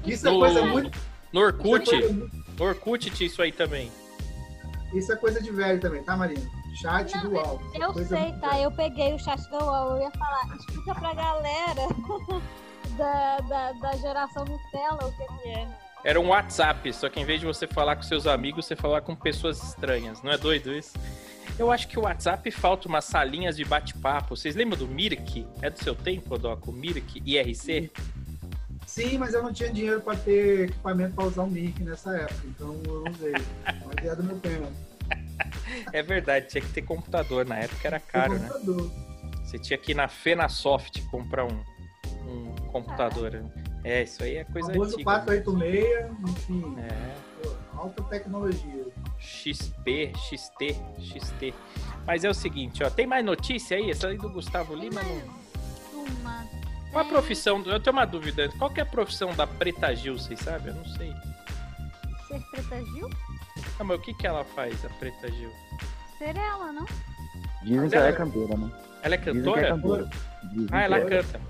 [0.06, 0.98] Isso é coisa muito.
[1.34, 3.92] No Orkut, Isso é coisa, no Orkut tinha isso aí também.
[4.94, 6.42] isso é coisa de velho também, tá, Marina?
[6.80, 7.36] Chat Não, do.
[7.40, 8.50] Isso é Eu sei, tá?
[8.50, 8.62] velha.
[8.64, 11.82] Eu peguei o chat da UOL, eu ia falar, explica pra galera
[12.98, 15.68] da, da, da geração Nutella o que, que é.
[16.06, 19.02] Era um WhatsApp, só que em vez de você falar com seus amigos, você falar
[19.02, 20.22] com pessoas estranhas.
[20.22, 20.94] Não é doido isso?
[21.58, 24.36] Eu acho que o WhatsApp falta umas salinhas de bate-papo.
[24.36, 25.48] Vocês lembram do Mirk?
[25.62, 26.68] É do seu tempo, Doc?
[26.68, 27.54] O Mirk IRC?
[27.56, 27.90] Sim,
[29.18, 32.80] mas eu não tinha dinheiro para ter equipamento para usar o Mic nessa época, então
[32.86, 33.34] eu não usei.
[33.66, 34.68] Mas é do meu tempo.
[35.92, 37.46] É verdade, tinha que ter computador.
[37.46, 38.48] Na época era caro, né?
[38.48, 38.92] Computador.
[39.44, 41.64] Você tinha que ir na Fenasoft comprar um,
[42.28, 43.44] um computador.
[43.84, 45.12] É, isso aí é coisa famoso antiga.
[45.12, 45.20] né?
[45.26, 47.16] 486, enfim, É.
[47.42, 48.86] pô, alta tecnologia.
[49.20, 51.54] XP, XT, XT.
[52.06, 53.90] Mas é o seguinte, ó, tem mais notícia aí?
[53.92, 56.04] Essa aí do Gustavo Tem Lima mais não.
[56.22, 56.63] uma.
[56.94, 57.64] Qual a Tem profissão?
[57.66, 58.50] Eu tenho uma dúvida.
[58.60, 60.68] Qual que é a profissão da Preta Gil, vocês sabem?
[60.68, 61.12] Eu não sei.
[62.28, 63.10] Ser Preta Gil?
[63.80, 65.50] Ah, mas o que, que ela faz, a Preta Gil?
[66.20, 66.86] Ser ela, não?
[67.64, 68.72] Dizem que ela é cantora, né?
[69.02, 69.70] Ela é Dizem que é cantora?
[69.70, 70.10] cantora.
[70.72, 71.06] Ah, ela é.
[71.06, 71.42] canta.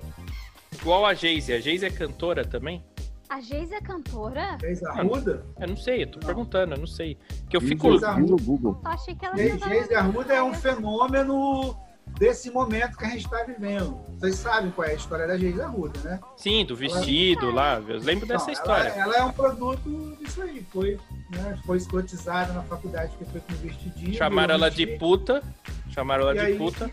[0.80, 1.52] Igual a Geise.
[1.52, 2.82] A Geise é cantora também?
[3.28, 4.56] A Geise é cantora?
[4.60, 5.44] Fez Arruda?
[5.60, 6.26] Eu não sei, eu tô Não.
[6.26, 7.18] perguntando, eu não sei.
[7.50, 7.90] Que eu fico.
[7.98, 8.80] diz o Google.
[8.82, 11.76] Eu achei que ela Geise Geise Arruda é um fenômeno
[12.18, 13.98] desse momento que a gente está vivendo.
[14.18, 16.20] Vocês sabem qual é a história da Geise Arruda, né?
[16.36, 17.82] Sim, do vestido lá.
[17.86, 18.88] Eu lembro dessa Não, história.
[18.88, 20.64] Ela, ela é um produto disso aí.
[20.72, 20.98] Foi,
[21.30, 24.14] né, foi escotizada na faculdade que foi com vestidinho.
[24.14, 25.42] Chamaram ela de puta.
[25.90, 26.90] Chamaram ela E de aí- puta.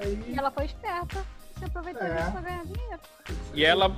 [0.00, 1.24] aí- E ela foi esperta.
[1.58, 2.14] Se aproveitou É.
[2.16, 3.00] disso pra ganhar dinheiro.
[3.54, 3.96] E ela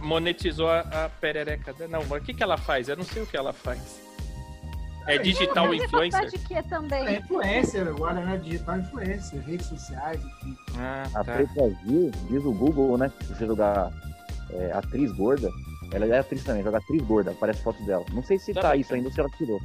[0.00, 1.90] monetizou a, a perereca dela.
[1.98, 2.88] Não, mas o que, que ela faz?
[2.88, 4.00] Eu não sei o que ela faz.
[5.06, 6.30] É digital Mas é influencer?
[6.30, 7.06] de também?
[7.06, 8.36] É influencer agora, né?
[8.38, 10.56] Digital influencer, redes sociais, enfim.
[10.78, 11.34] Ah, A tá.
[11.34, 13.10] Preta Gil, diz o Google, né?
[13.22, 13.90] Se você jogar
[14.50, 15.50] é, atriz gorda,
[15.92, 18.04] ela é atriz também, joga atriz gorda, aparece foto dela.
[18.12, 19.60] Não sei se Tá tá, isso ainda ou se ela tirou.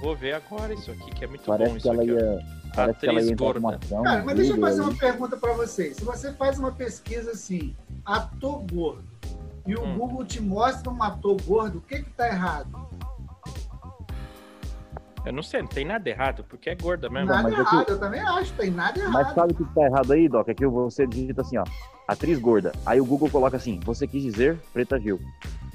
[0.00, 2.10] Vou ver agora isso aqui, que é muito bom Parece que isso ela aqui.
[2.12, 2.38] ia.
[2.74, 3.76] Parece que ela Atriz ia gorda.
[3.76, 4.02] ação.
[4.02, 4.88] Cara, mas deixa eu fazer aí.
[4.88, 5.96] uma pergunta pra vocês.
[5.96, 9.04] Se você faz uma pesquisa assim, ator gordo,
[9.66, 9.96] e o Hum.
[9.96, 12.68] Google te mostra um ator gordo, o que que tá errado?
[15.24, 17.28] Eu não sei, não tem nada errado, porque é gorda mesmo.
[17.28, 19.12] Nada mas é que- errado, eu também acho, tem nada errado.
[19.12, 20.48] Mas sabe o que tá errado aí, Doc?
[20.48, 21.64] É que você digita assim, ó,
[22.06, 22.72] atriz gorda.
[22.84, 25.18] Aí o Google coloca assim, você quis dizer Preta Gil.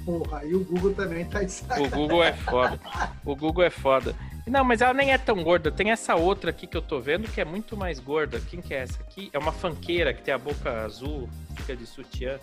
[0.04, 1.90] Porra, aí o Google também tá de O.
[1.90, 2.80] Google é foda.
[3.24, 4.14] O Google é foda.
[4.46, 5.70] Não, mas ela nem é tão gorda.
[5.70, 8.40] Tem essa outra aqui que eu tô vendo que é muito mais gorda.
[8.40, 9.28] Quem que é essa aqui?
[9.32, 12.38] É uma fanqueira que tem a boca azul, fica de sutiã.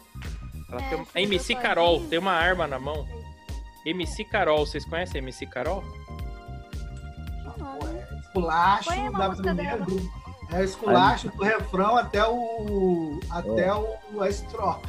[0.71, 1.05] Ela É, tem um...
[1.05, 1.55] fica a MC.
[1.55, 3.05] Carol, tem uma arma na mão.
[3.85, 5.83] MC Carol, vocês conhecem a MC Carol?
[7.57, 9.79] Pô, é Esculacho a da primeira.
[10.51, 13.19] É esculacho do refrão até o.
[13.29, 14.87] até o a estrofe.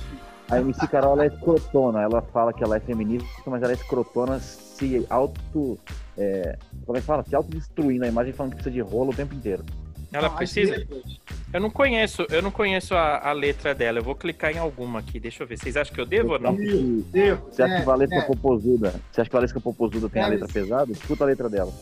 [0.51, 3.75] A MC Carol ela é escrotona, ela fala que ela é feminista, mas ela é
[3.75, 5.79] escrotona se auto.
[6.17, 7.25] É, como é que fala?
[7.25, 9.65] Se autodestruindo a imagem falando que precisa de rolo o tempo inteiro.
[10.11, 10.77] Ela precisa.
[10.77, 11.21] letras.
[11.53, 13.99] Eu não conheço, eu não conheço a, a letra dela.
[13.99, 15.21] Eu vou clicar em alguma aqui.
[15.21, 15.59] Deixa eu ver.
[15.59, 16.55] Vocês acham que eu devo ou não?
[16.55, 18.23] Devo, devo, Você acha que é, Valesca é.
[18.23, 18.95] Popozuda?
[19.11, 20.93] Você acha que Valesca Popozuda tem a Deve letra pesada?
[20.93, 21.73] Escuta a letra dela.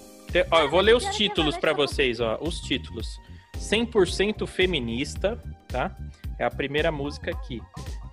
[0.50, 2.38] Ó, eu vou ler os que títulos Popozuda- vocês, ó.
[2.40, 3.20] Os títulos.
[3.58, 5.90] 100% feminista, tá?
[6.38, 7.60] É a primeira música aqui.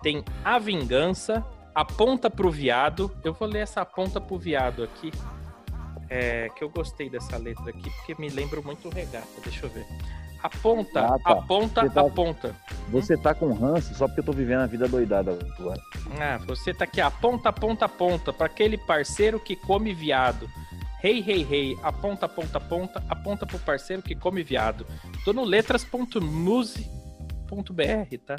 [0.01, 3.11] Tem A Vingança, Aponta pro Viado.
[3.23, 5.11] Eu vou ler essa Aponta pro Viado aqui.
[6.09, 9.27] É, que eu gostei dessa letra aqui, porque me lembra muito o regata.
[9.43, 9.85] Deixa eu ver.
[10.43, 11.31] Aponta, Ah, tá.
[11.31, 12.55] aponta, Você tá- aponta.
[12.89, 15.81] Você tá com ranço só porque eu tô vivendo a vida doidada agora.
[16.19, 20.49] Ah, você tá aqui, aponta, aponta, aponta, pra aquele parceiro que come viado.
[21.03, 24.87] Rei, rei, rei, aponta, aponta, aponta, aponta pro parceiro que come viado.
[25.25, 26.17] Tô no letras.muse.br,
[28.25, 28.37] tá?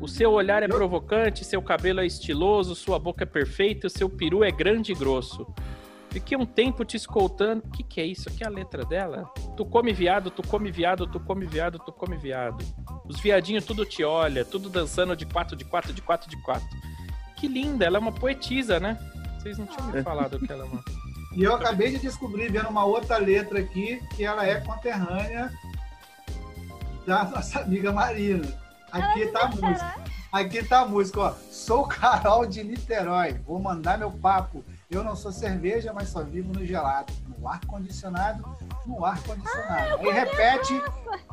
[0.00, 4.08] O seu olhar é provocante, seu cabelo é estiloso, sua boca é perfeita, o seu
[4.08, 5.52] peru é grande e grosso.
[6.10, 7.64] Fiquei um tempo te escoltando.
[7.66, 8.28] O que, que é isso?
[8.28, 9.24] Aqui é a letra dela?
[9.56, 12.64] Tu come viado, tu come viado, tu come viado, tu come viado.
[13.04, 16.68] Os viadinhos tudo te olha, tudo dançando de quatro, de quatro, de quatro, de quatro.
[17.34, 18.96] Que linda, ela é uma poetisa, né?
[19.40, 21.03] Vocês não tinham me falado que ela é uma.
[21.34, 25.52] E eu acabei de descobrir, vendo uma outra letra aqui, que ela é conterrânea
[27.04, 28.46] da nossa amiga Marina.
[28.92, 29.94] Aqui tá a música.
[30.32, 31.34] Aqui tá a música, ó.
[31.50, 33.40] Sou Carol de Niterói.
[33.46, 34.64] Vou mandar meu papo.
[34.88, 37.12] Eu não sou cerveja, mas só vivo no gelado.
[37.36, 39.98] No ar-condicionado, no ar-condicionado.
[40.00, 40.82] aí repete,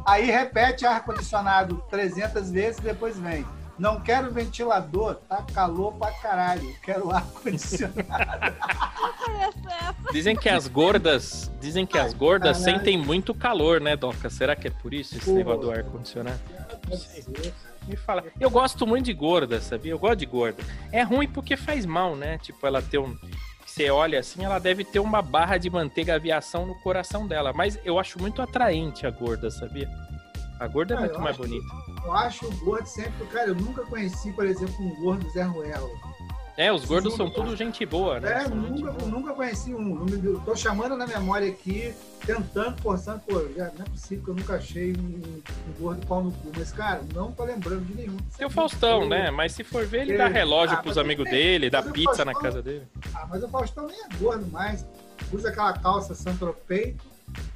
[0.06, 3.46] aí repete ar-condicionado 300 vezes e depois vem.
[3.82, 6.72] Não quero ventilador, tá calor pra caralho.
[6.84, 8.06] Quero ar-condicionado.
[10.14, 11.52] Dizem que as gordas.
[11.60, 12.78] Dizem que as gordas Caralho.
[12.78, 14.30] sentem muito calor, né, Doca?
[14.30, 16.40] Será que é por isso esse negócio do ar-condicionado?
[17.88, 18.24] Me fala.
[18.40, 19.94] Eu gosto muito de gorda, sabia?
[19.94, 20.64] Eu gosto de gorda.
[20.92, 22.38] É ruim porque faz mal, né?
[22.38, 23.18] Tipo, ela ter um.
[23.66, 27.52] Você olha assim, ela deve ter uma barra de manteiga aviação no coração dela.
[27.52, 29.90] Mas eu acho muito atraente a gorda, sabia?
[30.62, 31.66] A gorda é muito eu mais bonita.
[32.06, 33.26] Eu acho o gordo sempre.
[33.32, 35.90] Cara, eu nunca conheci, por exemplo, um gordo Zé Ruelo.
[36.56, 38.32] É, os gordos são tudo gente boa, né?
[38.32, 40.06] É, São gente nunca, nunca conheci um.
[40.46, 41.92] Tô chamando na memória aqui,
[42.24, 46.24] tentando, forçando, pô, já não é possível que eu nunca achei um, um gordo pau
[46.26, 46.52] no cu.
[46.56, 48.18] Mas, cara, não tô lembrando de nenhum.
[48.38, 49.32] Tem o Faustão, né?
[49.32, 52.34] Mas se for ver, ele dá relógio Ah, pros amigos tem- dele, dá pizza na
[52.34, 52.86] Faustão- casa dele.
[53.16, 54.86] Ah, mas o Faustão nem é gordo mais.
[55.34, 56.96] Usa aquela calça Santropei,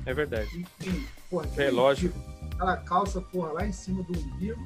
[0.08, 0.48] É verdade.
[0.80, 2.08] enfim, que Relógio.
[2.10, 2.35] ridículo.
[2.56, 4.66] Aquela calça, porra, lá em cima do umbigo.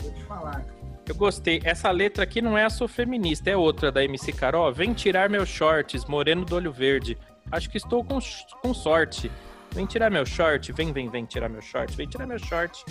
[0.00, 0.82] Vou te falar, cara.
[1.08, 1.60] Eu gostei.
[1.64, 4.72] Essa letra aqui não é a Sou Feminista, é outra da MC Carol.
[4.72, 7.18] Vem tirar meus shorts, moreno do olho verde.
[7.50, 8.18] Acho que estou com,
[8.62, 9.30] com sorte.
[9.72, 12.84] Vem tirar meu short, vem, vem, vem tirar meu short, vem tirar meu short.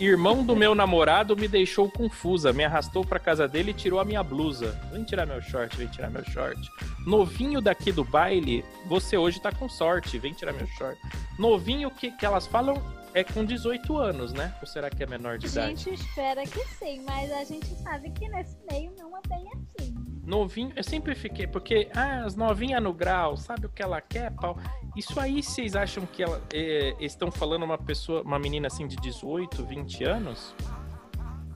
[0.00, 4.04] Irmão do meu namorado me deixou confusa, me arrastou pra casa dele e tirou a
[4.04, 4.80] minha blusa.
[4.90, 6.58] Vem tirar meu short, vem tirar meu short.
[7.06, 10.98] Novinho daqui do baile, você hoje tá com sorte, vem tirar meu short.
[11.38, 12.82] Novinho que, que elas falam
[13.14, 14.54] é com 18 anos, né?
[14.60, 15.76] Ou será que é menor de A idade?
[15.82, 19.94] gente espera que sim, mas a gente sabe que nesse meio não é bem assim.
[20.24, 24.30] Novinho, eu sempre fiquei, porque ah, as novinhas no grau, sabe o que ela quer,
[24.32, 24.56] pau?
[24.96, 28.96] Isso aí vocês acham que ela, é, estão falando uma pessoa, uma menina assim de
[28.96, 30.54] 18, 20 anos?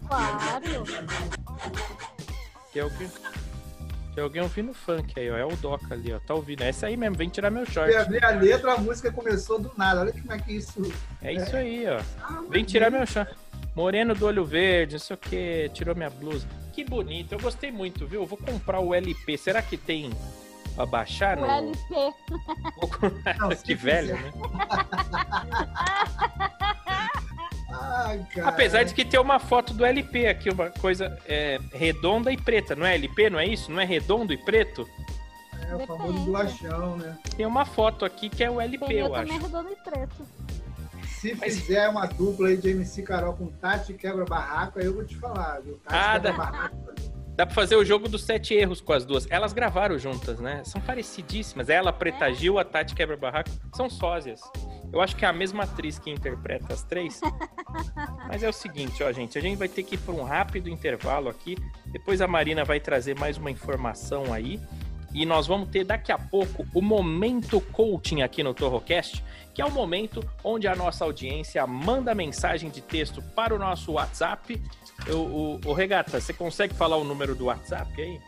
[0.09, 0.85] Claro.
[2.73, 3.44] Que é alguém, que
[4.17, 5.37] é alguém ouvindo funk aí, ó.
[5.37, 6.19] É o Doca ali, ó.
[6.19, 6.63] Tá ouvindo.
[6.63, 7.95] É essa aí mesmo, vem tirar meu short.
[7.97, 10.01] abrir a letra, a música começou do nada.
[10.03, 10.81] Olha como é que isso.
[11.23, 12.01] É isso aí, ó.
[12.23, 13.35] Ah, Vem tirar meu short.
[13.75, 16.47] Moreno do olho verde, não sei o que, tirou minha blusa.
[16.73, 18.21] Que bonito, eu gostei muito, viu?
[18.23, 19.37] Eu vou comprar o LP.
[19.37, 20.11] Será que tem
[20.77, 21.37] pra baixar?
[21.39, 21.51] O No...
[21.51, 22.15] LP.
[23.39, 24.23] Não, se que velho, quiser.
[24.23, 24.33] né?
[28.05, 28.27] Ai.
[28.45, 32.75] Apesar de que tem uma foto do LP aqui, uma coisa é, redonda e preta,
[32.77, 33.71] não é LP, não é isso?
[33.73, 34.89] Não é redondo e preto?
[35.71, 37.17] É o famoso bolachão, né?
[37.37, 39.43] Tem uma foto aqui que é o LP, Pneu eu também acho.
[39.47, 40.27] redondo e preto.
[41.21, 44.93] Se Mas- fizer uma dupla aí de MC Carol com Tati quebra barraco, aí eu
[44.95, 45.79] vou te falar, viu?
[45.85, 46.77] Tati Ah, quebra dá- barraco.
[47.37, 49.27] Dá pra fazer o jogo dos sete erros com as duas.
[49.29, 50.63] Elas gravaram juntas, né?
[50.65, 51.69] São parecidíssimas.
[51.69, 52.35] Ela, a Preta É?
[52.35, 54.41] Gil, a Tati Quebra Barraco, são sósias.
[54.95, 57.21] Eu acho que é a mesma atriz que interpreta as três.
[58.29, 59.37] Mas é o seguinte, ó, gente.
[59.37, 61.59] A gente vai ter que ir pra um rápido intervalo aqui.
[61.87, 64.61] Depois a Marina vai trazer mais uma informação aí.
[65.13, 69.65] E nós vamos ter daqui a pouco o Momento Coaching aqui no Torrocast, que é
[69.65, 74.63] o momento onde a nossa audiência manda mensagem de texto para o nosso WhatsApp.
[75.09, 78.21] O, o Regata, você consegue falar o número do WhatsApp aí?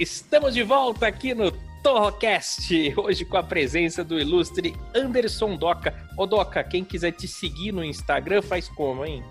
[0.00, 5.94] Estamos de volta aqui no Torrocast, hoje com a presença do ilustre Anderson Doca.
[6.16, 9.22] Ô Doca, quem quiser te seguir no Instagram faz como, hein?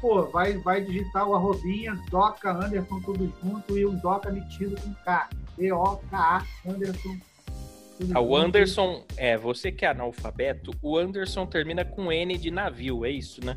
[0.00, 4.94] Pô, vai, vai digitar o arrobinha, Doca Anderson tudo junto e o Doca metido com
[5.04, 5.28] K.
[5.58, 7.18] D-O-K-A, Anderson.
[8.14, 8.34] Ah, o.
[8.34, 13.44] Anderson, é, você que é analfabeto, o Anderson termina com N de navio, é isso,
[13.44, 13.54] né?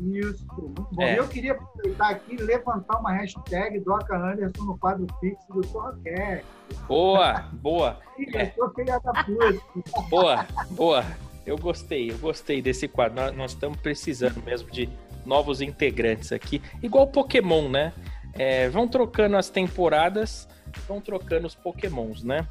[0.00, 1.02] Isso, muito bom.
[1.02, 1.18] É.
[1.18, 6.44] Eu queria aproveitar aqui e levantar uma hashtag Doca Anderson no quadro fixo do Torrocast.
[6.86, 7.98] Boa, boa,
[8.34, 8.42] É.
[8.46, 10.02] eu sou filha da puta.
[10.10, 11.04] boa, boa.
[11.46, 13.16] Eu gostei, eu gostei desse quadro.
[13.16, 14.88] Nós, nós estamos precisando mesmo de
[15.24, 16.60] novos integrantes aqui.
[16.82, 17.92] Igual Pokémon, né?
[18.34, 20.46] É, vão trocando as temporadas,
[20.86, 22.46] vão trocando os Pokémons, né?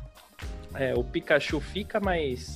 [0.74, 2.56] É, o Pikachu fica, mas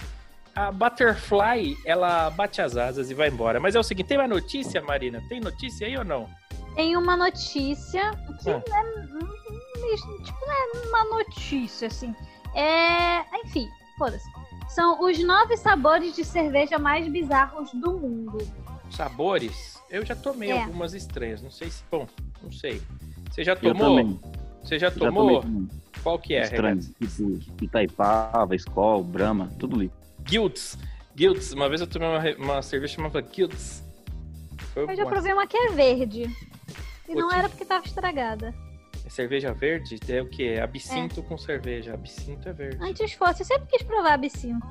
[0.56, 3.60] a Butterfly, ela bate as asas e vai embora.
[3.60, 5.22] Mas é o seguinte, tem uma notícia, Marina?
[5.30, 6.30] Tem notícia aí ou não?
[6.76, 8.12] Tem uma notícia
[8.42, 8.62] que Ah.
[8.68, 8.84] é,
[9.14, 12.16] hum, tipo, não é uma notícia, assim.
[12.56, 13.22] É.
[13.46, 14.30] Enfim, foda-se.
[14.70, 18.38] São os nove sabores de cerveja mais bizarros do mundo.
[18.90, 19.82] Sabores?
[19.90, 20.62] Eu já tomei É.
[20.64, 21.84] algumas estranhas, não sei se...
[21.92, 22.08] Bom,
[22.42, 22.82] não sei.
[23.30, 24.20] Você já tomou?
[24.64, 25.42] Você já Já tomou?
[25.42, 25.68] tomei
[26.04, 26.80] Qual que é, estranho.
[26.80, 29.92] Tipo, Itaipava, Skol, Brahma, tudo ali.
[30.24, 30.78] Guilds.
[31.16, 31.52] Guilds.
[31.54, 33.84] Uma vez eu tomei uma, uma cerveja chamada Guilds.
[34.74, 36.24] Foi Eu já provei uma que é verde.
[37.08, 38.54] E não era porque tava estragada.
[39.06, 39.98] É cerveja verde?
[40.08, 40.60] É o quê?
[40.62, 41.94] Absinto com cerveja.
[41.94, 42.78] Absinto é verde.
[42.82, 44.68] Antes fosse, eu sempre quis provar absinto.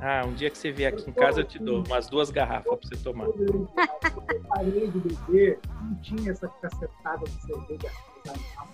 [0.00, 2.78] Ah, um dia que você vier aqui em casa eu te dou umas duas garrafas
[2.78, 3.26] pra você tomar.
[3.26, 7.90] Quando eu parei de beber, não tinha essa cacetada de cerveja
[8.26, 8.68] artesanal.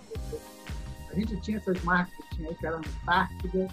[1.09, 3.67] A gente tinha essas marcas que tinha aí, que era Antártida,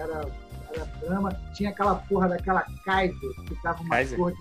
[0.00, 0.26] era,
[0.74, 4.18] era Brahma, tinha aquela porra daquela Kaiser, que dava uma Kaiser.
[4.18, 4.38] cor de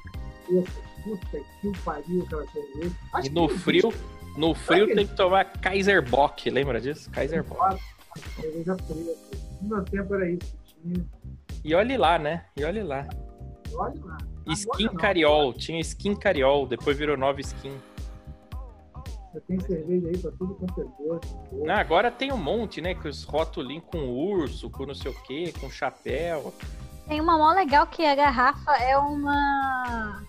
[0.48, 0.90] cabeça.
[1.04, 2.96] Puta que o pariu aquela cerveja.
[3.14, 3.94] Acho E no que frio,
[4.38, 7.10] no frio tem que tomar Kaiser Bock, lembra disso?
[7.12, 7.80] Kaiser Bock.
[8.36, 9.38] Cerveja preta.
[9.62, 11.06] No meu tempo era isso que tinha.
[11.64, 12.46] E olhe lá, né?
[12.58, 13.08] E olhe lá.
[13.74, 14.18] Olha lá.
[14.48, 14.96] Skin não.
[14.96, 17.74] Cariol, tinha Skin Cariol, depois virou nova Skin.
[19.48, 21.70] Tem cerveja aí pra tudo quanto é gosto.
[21.70, 22.96] Ah, agora tem um monte, né?
[22.96, 26.54] Que os rótulos com urso, com não sei o quê, com chapéu.
[27.08, 30.24] Tem uma mó legal que a garrafa é uma.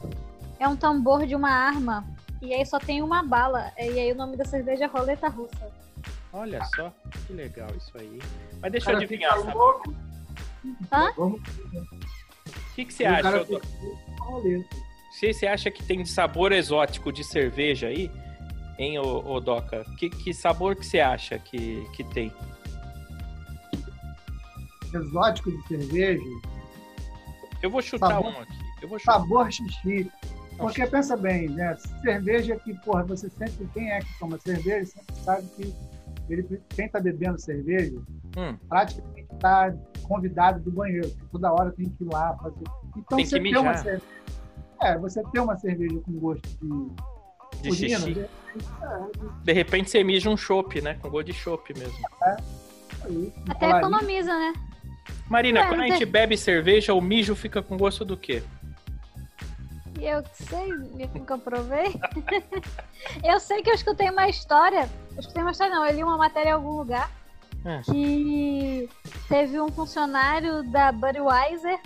[0.59, 2.05] É um tambor de uma arma.
[2.43, 3.73] E aí só tem uma bala.
[3.79, 5.71] E aí o nome da cerveja é Roleta Russa.
[6.33, 6.93] Olha só,
[7.27, 8.19] que legal isso aí.
[8.61, 9.57] Mas deixa O eu adivinhar, fica sabe?
[9.59, 9.95] louco.
[10.93, 11.11] Hã?
[11.17, 11.41] O
[12.75, 13.45] que, que você E acha?
[13.45, 13.61] fica
[14.21, 14.67] roleta.
[15.13, 18.11] Se você acha que tem sabor exótico de cerveja aí,
[18.81, 19.85] hein, ô, ô Doca?
[19.99, 22.33] Que, que sabor que você acha que, que tem?
[24.93, 26.25] exótico de cerveja,
[27.62, 28.33] Eu vou chutar Sabor?
[28.33, 28.53] um aqui.
[28.83, 29.12] Eu vou chutar.
[29.21, 30.11] sabor xixi.
[30.59, 31.77] Porque pensa bem, né?
[32.03, 35.75] Cerveja que, porra, você sempre, quem é que toma cerveja, sempre sabe que
[36.29, 37.99] ele, quem tá bebendo cerveja,
[38.37, 38.57] Hum.
[38.69, 42.64] praticamente tá convidado do banheiro, toda hora tem que ir lá fazer.
[42.97, 44.03] Então Tem você ter uma cerveja.
[44.83, 46.93] É, você ter uma cerveja com gosto de
[47.62, 48.14] De urina, xixi.
[48.20, 48.29] né?
[49.44, 50.94] De repente você mija um chopp, né?
[51.01, 51.94] Com gosto de chopp mesmo.
[53.05, 54.53] Aí, Até economiza, né?
[55.29, 58.42] Marina, Ué, quando a gente bebe cerveja, o mijo fica com gosto do quê?
[60.01, 61.94] Eu que sei, eu nunca provei.
[63.23, 64.88] eu sei que eu escutei uma história.
[65.14, 67.11] Eu escutei uma história, não, eu li uma matéria em algum lugar
[67.64, 67.81] É.
[67.83, 68.88] que
[69.29, 71.79] teve um funcionário da Budweiser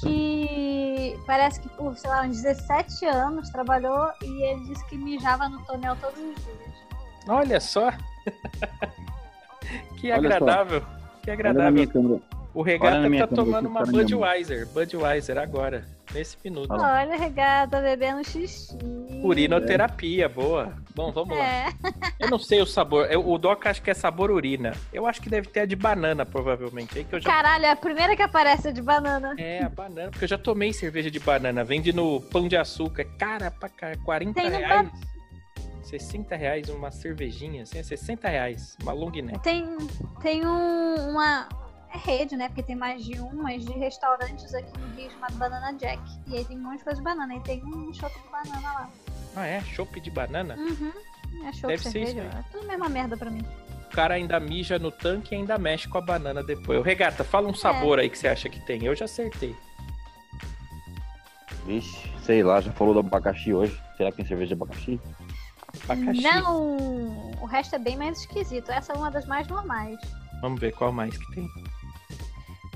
[0.00, 5.48] que parece que por, sei lá, uns 17 anos trabalhou e ele disse que mijava
[5.48, 6.58] no tonel todos os dias.
[7.28, 7.90] Olha só.
[10.00, 10.36] que Olha só.
[10.36, 10.82] agradável.
[11.22, 12.22] Que agradável.
[12.52, 13.84] O Regata tá câmera, tomando uma.
[13.84, 14.66] Budweiser.
[14.68, 15.84] Budweiser agora.
[16.12, 16.72] Nesse minuto.
[16.72, 18.76] Olha, regata, bebendo xixi.
[19.22, 20.72] Urinoterapia, boa.
[20.94, 21.44] Bom, vamos lá.
[21.44, 21.66] É,
[22.18, 23.10] Eu não sei o sabor.
[23.10, 24.72] Eu- o Doc acha que é sabor urina.
[24.92, 27.06] Eu acho que deve ter a de banana, provavelmente.
[27.10, 27.30] Eu já...
[27.30, 29.34] caralho, é a primeira que aparece é de banana.
[29.38, 30.10] É, a banana.
[30.10, 31.64] Porque eu já tomei cerveja de banana.
[31.64, 33.04] Vende no Pão de Açúcar.
[33.18, 34.90] Cara, pra cá, 40 Tem no reais.
[35.82, 38.76] 60 reais uma cervejinha, assim, é 60 reais.
[38.82, 39.40] Uma long neck.
[39.40, 39.64] Tem,
[40.20, 41.48] tem um- uma
[41.92, 42.46] é rede, né?
[42.48, 46.00] Porque tem mais de um, mas de restaurantes aqui no Rio chamado Banana Jack.
[46.28, 47.34] E aí tem um monte de coisa de banana.
[47.34, 48.90] E tem um chopp de banana lá.
[49.36, 49.60] Ah, é?
[49.62, 50.56] Chopp de banana?
[50.56, 50.92] Uhum.
[51.46, 52.10] É chopp, Deve ser cerveja.
[52.12, 52.40] isso aí.
[52.40, 53.44] É tudo a mesma merda pra mim.
[53.86, 56.78] O cara ainda mija no tanque e ainda mexe com a banana depois.
[56.78, 58.84] Ô, Regata, fala um sabor aí que você acha que tem.
[58.84, 59.54] Eu já acertei.
[61.66, 63.78] Vixe, sei lá, já falou do abacaxi hoje.
[63.96, 65.00] Será que tem cerveja de abacaxi?
[65.88, 66.22] Abacaxi.
[66.22, 66.76] Não!
[67.40, 68.70] O resto é bem mais esquisito.
[68.70, 69.98] Essa é uma das mais normais.
[70.40, 71.48] Vamos ver qual mais que tem.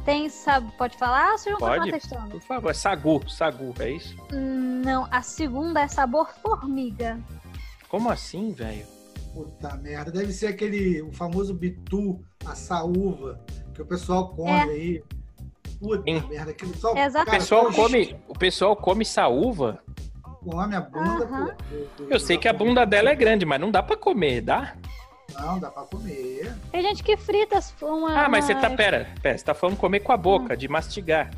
[0.05, 0.71] Tem sabor.
[0.73, 1.90] Pode falar ou vocês vão Pode.
[1.90, 2.31] testando?
[2.31, 3.29] Por favor, é sagu.
[3.31, 4.17] Sagu, é isso?
[4.33, 7.19] Hum, Não, a segunda é sabor formiga.
[7.88, 8.85] Como assim, velho?
[9.33, 10.11] Puta merda.
[10.12, 13.40] Deve ser aquele, o famoso bitu, a saúva,
[13.75, 14.62] que o pessoal come É.
[14.64, 15.05] aí.
[15.81, 16.29] Puta Sim.
[16.29, 16.51] merda.
[16.51, 17.23] Aquele só, Exato.
[17.23, 19.83] O cara, pessoal come, o pessoal come saúva.
[20.45, 21.25] come a bunda.
[21.25, 21.47] Aham.
[21.47, 23.97] pô, do- do- Eu sei que a bunda dela é grande, mas não dá pra
[23.97, 24.75] comer, dá?
[25.35, 26.53] Não, dá pra comer.
[26.70, 28.25] Tem gente que frita uma.
[28.25, 30.68] Ah, mas você tá, uma- pera, pera, você tá falando comer com a boca, de
[30.68, 31.31] mastigar.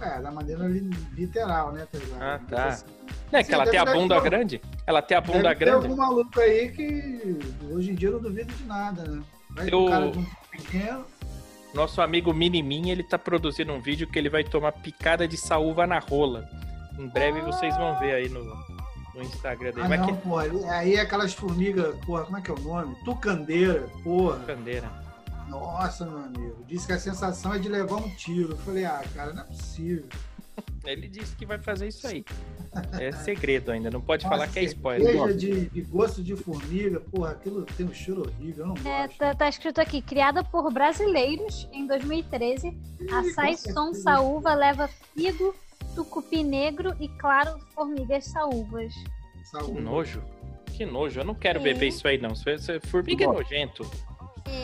[0.00, 1.86] É, da maneira li- literal, né?
[1.90, 2.22] Tá ligado?
[2.22, 2.64] Ah, tá.
[2.66, 2.84] Assim,
[3.32, 4.60] Não é que Sim, ela tem a bunda deve- grande?
[4.86, 5.86] Ela tem a bunda deve grande?
[5.86, 7.38] algum maluco aí que
[7.70, 9.22] hoje em dia eu não duvido de nada, né?
[9.50, 11.04] Vai Eu- o cara de um pequeno.
[11.74, 15.86] Nosso amigo Minimin, ele tá produzindo um vídeo que ele vai tomar picada de saúva
[15.86, 16.48] na rola.
[16.98, 18.44] Em breve vocês vão ver aí no,
[19.14, 19.82] no Instagram dele.
[19.82, 20.44] Ah, Mas não, que porra.
[20.72, 22.96] Aí é aquelas formigas, porra, como é que é o nome?
[23.04, 24.36] Tucandeira, porra.
[24.38, 24.90] bandeira.
[25.48, 26.64] Nossa, meu amigo.
[26.66, 28.52] Disse que a sensação é de levar um tiro.
[28.52, 30.06] Eu falei, ah, cara, não é possível.
[30.84, 32.24] Ele disse que vai fazer isso aí.
[32.98, 35.34] É segredo ainda, não pode Nossa, falar que é spoiler.
[35.36, 39.18] De, de gosto de formiga, porra, aquilo tem um cheiro horrível, eu não É, gosto.
[39.18, 42.76] tá, tá escrito aqui, criada por brasileiros em 2013,
[43.12, 44.02] a Ih, Saison certeza.
[44.02, 45.54] saúva leva figo,
[45.94, 48.92] tucupi negro e, claro, formigas saúvas.
[49.64, 50.22] Que nojo.
[50.66, 51.62] Que nojo, eu não quero É.
[51.62, 52.30] beber isso aí não.
[52.30, 53.88] É- é- Formiga é nojento.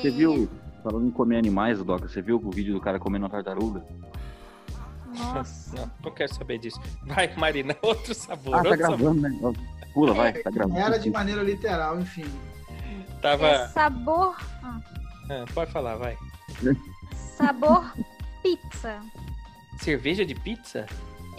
[0.01, 0.49] Você viu,
[0.83, 3.85] falando em comer animais, Doca, você viu o vídeo do cara comendo uma tartaruga?
[5.17, 5.75] Nossa.
[5.77, 6.81] Não, não quero saber disso.
[7.05, 8.55] Vai, Marina, outro sabor.
[8.55, 8.99] Ah, tá outro sabor.
[8.99, 9.39] gravando, né?
[9.43, 9.53] Ó,
[9.93, 10.79] Pula, vai, tá gravando.
[10.79, 12.25] Era de maneira literal, enfim.
[13.21, 13.47] Tava.
[13.49, 14.37] É sabor.
[14.63, 14.81] Ah,
[15.53, 16.17] pode falar, vai.
[17.37, 17.93] Sabor
[18.43, 19.01] pizza.
[19.79, 20.87] Cerveja de pizza?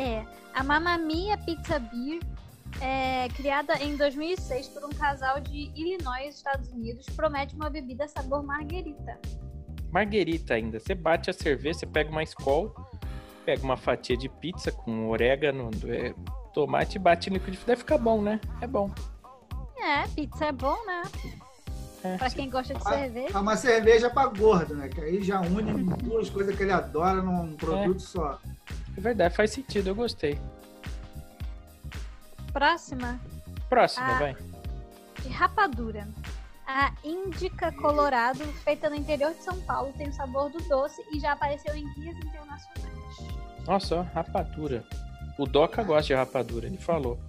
[0.01, 0.25] É.
[0.55, 2.19] A Mamma Mia Pizza Beer
[2.81, 8.41] é criada em 2006 por um casal de Illinois, Estados Unidos, promete uma bebida sabor
[8.41, 9.19] marguerita.
[9.91, 10.79] Marguerita ainda.
[10.79, 12.73] Você bate a cerveja, você pega uma Skol,
[13.45, 16.15] pega uma fatia de pizza com orégano, é,
[16.51, 17.67] tomate e bate no liquidificador.
[17.67, 18.41] Deve ficar bom, né?
[18.59, 18.89] É bom.
[19.77, 21.03] É, pizza é bom, né?
[22.03, 23.37] É, Pra quem gosta de cerveja.
[23.37, 24.89] É uma cerveja pra gordo, né?
[24.89, 28.39] Que aí já une duas coisas que ele adora num produto só.
[28.97, 30.39] é verdade, faz sentido, eu gostei.
[32.51, 33.19] Próxima,
[33.69, 34.19] Próxima, Ah.
[34.19, 34.35] vai.
[35.21, 36.07] de rapadura.
[36.67, 41.19] A Índica Colorado, feita no interior de São Paulo, tem o sabor do doce e
[41.19, 43.65] já apareceu em guias internacionais.
[43.67, 44.83] Nossa, rapadura.
[45.37, 47.19] O Doca gosta de rapadura, ele falou.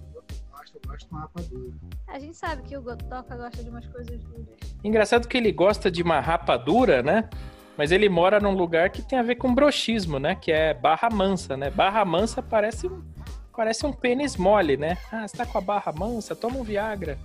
[0.93, 1.73] Gosto, de uma rapadura.
[2.07, 4.47] A gente sabe que o Gotoca gosta de umas coisas duras.
[4.83, 7.27] Engraçado que ele gosta de uma rapadura, né?
[7.75, 10.35] Mas ele mora num lugar que tem a ver com broxismo, né?
[10.35, 11.71] Que é Barra Mansa, né?
[11.71, 13.03] Barra Mansa parece um,
[13.55, 14.95] parece um pênis mole, né?
[15.11, 16.35] Ah, você tá com a barra mansa?
[16.35, 17.17] Toma um Viagra.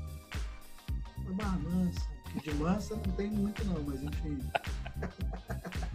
[1.19, 2.09] Uma barra mansa.
[2.43, 4.39] De mansa não tem muito não, mas enfim.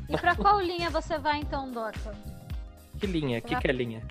[0.10, 2.14] E pra qual linha você vai então, Dota?
[3.00, 3.40] Que linha?
[3.42, 4.06] Que que é linha?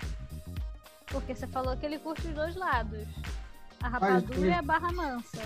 [1.05, 3.07] Porque você falou que ele curte os dois lados.
[3.83, 5.41] A rapadura e a barra mansa.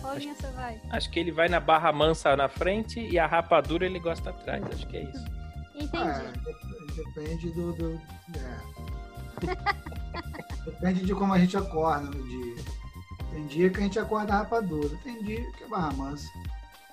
[0.00, 0.80] Qual linha você vai?
[0.90, 4.62] Acho que ele vai na Barra Mansa na frente e a rapadura ele gosta atrás.
[4.72, 5.24] Acho que é isso.
[5.76, 5.96] Entendi.
[5.96, 7.72] Ah, dep- depende do.
[7.74, 8.00] do
[8.36, 8.58] é.
[10.66, 12.64] depende de como a gente acorda no dia.
[13.30, 16.28] Tem dia que a gente acorda rapadura, tem dia que é barra mansa.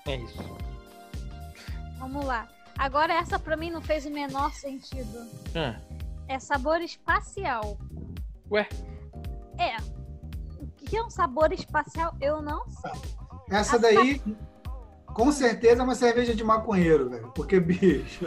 [0.07, 0.57] É isso.
[1.97, 2.47] Vamos lá.
[2.77, 5.27] Agora essa pra mim não fez o menor sentido.
[5.55, 5.79] Ah,
[6.27, 7.77] É sabor espacial.
[8.51, 8.67] Ué?
[9.57, 9.75] É.
[10.89, 12.15] O que é um sabor espacial?
[12.19, 12.91] Eu não sei.
[13.51, 14.19] Essa daí,
[15.05, 17.31] com certeza, é uma cerveja de maconheiro, velho.
[17.35, 18.25] Porque, bicho.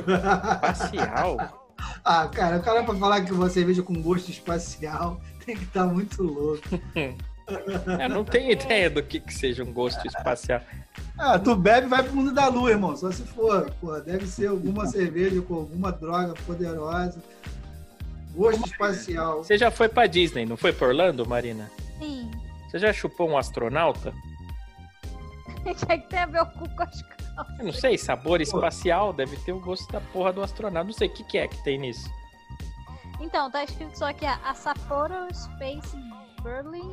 [0.61, 1.61] Facial?
[2.05, 5.85] Ah, cara, o cara pra falar que uma cerveja com gosto espacial tem que estar
[5.85, 6.63] muito louco.
[8.01, 10.61] Eu não tenho ideia do que, que seja um gosto espacial.
[11.19, 12.97] Ah, tu bebe e vai pro mundo da lua, irmão.
[12.97, 13.69] Só se for.
[13.81, 17.21] Pô, deve ser alguma cerveja com alguma droga poderosa.
[18.33, 19.43] Gosto espacial.
[19.43, 21.69] Você já foi pra Disney, não foi pra Orlando, Marina?
[21.99, 22.31] Sim.
[22.73, 24.15] Você já chupou um astronauta?
[25.59, 27.59] O que é que tem a ver o cu com as calças?
[27.59, 30.87] Eu não sei, sabor espacial deve ter o gosto da porra do astronauta.
[30.87, 32.11] Não sei o que, que é que tem nisso.
[33.21, 35.95] Então, tá escrito só aqui, a Sapporo Space
[36.43, 36.89] Berlin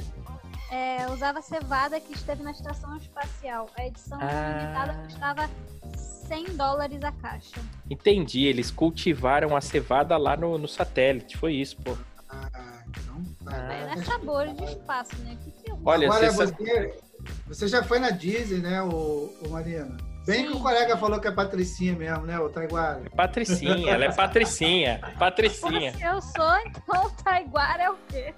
[0.69, 3.69] é, usava cevada que esteve na estação espacial.
[3.77, 4.59] A edição Ah.
[4.59, 5.49] limitada custava
[5.95, 7.55] 100 dólares a caixa.
[7.89, 11.37] Entendi, eles cultivaram a cevada lá no, no satélite.
[11.37, 11.97] Foi isso, pô.
[12.29, 13.23] Ah, então
[13.55, 15.37] é sabor de espaço, né?
[15.43, 15.75] Que que é?
[15.83, 16.99] Olha, Agora você você,
[17.47, 19.97] você já foi na Disney, né, o, Marina?
[20.25, 23.01] Bem que o colega falou que é Patricinha mesmo, né, o Taiguara?
[23.05, 24.99] É Patricinha, ela é Patricinha.
[25.17, 25.93] Patricinha.
[25.93, 28.33] Se eu sou, então o Taiguara é o quê?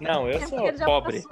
[0.00, 1.22] Não, eu É sou pobre.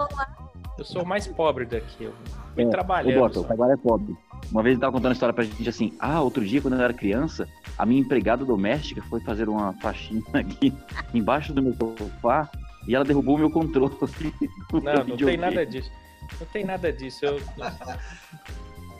[0.77, 2.05] Eu sou o mais pobre daqui.
[2.05, 2.13] Eu
[2.53, 3.23] fui É, trabalhando.
[3.23, 4.15] O Dota, o é pobre.
[4.51, 6.81] Uma vez ele tava contando a história pra gente assim: ah, outro dia, quando eu
[6.81, 10.73] era criança, a minha empregada doméstica foi fazer uma faxina aqui
[11.13, 12.49] embaixo do meu sofá
[12.87, 13.95] e ela derrubou o meu controle.
[14.71, 15.91] Não, não tem nada disso.
[16.39, 17.25] Não tem nada disso.
[17.25, 17.41] Eu...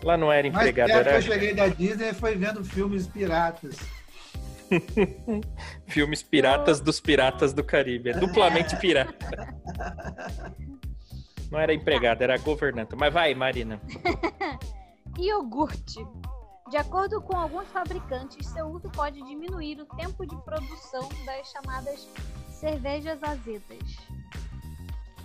[0.04, 3.78] Lá não era empregado, que era eu cheguei da Disney foi vendo filmes piratas.
[5.88, 8.10] filmes piratas dos piratas do Caribe.
[8.10, 9.16] É duplamente pirata.
[11.50, 12.96] Não era empregado, era governanta.
[12.96, 13.80] Mas vai, Marina.
[15.18, 16.06] Iogurte.
[16.70, 22.08] De acordo com alguns fabricantes, seu uso pode diminuir o tempo de produção das chamadas
[22.64, 23.98] cervejas azedas.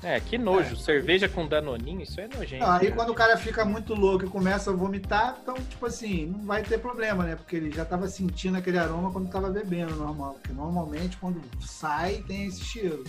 [0.03, 0.77] É, que nojo.
[0.77, 2.65] Cerveja com danoninho, isso é nojento.
[2.65, 2.93] Não, aí cara.
[2.95, 6.63] quando o cara fica muito louco e começa a vomitar, então, tipo assim, não vai
[6.63, 7.35] ter problema, né?
[7.35, 10.35] Porque ele já tava sentindo aquele aroma quando tava bebendo, normal.
[10.35, 13.03] Porque normalmente quando sai, tem esse cheiro.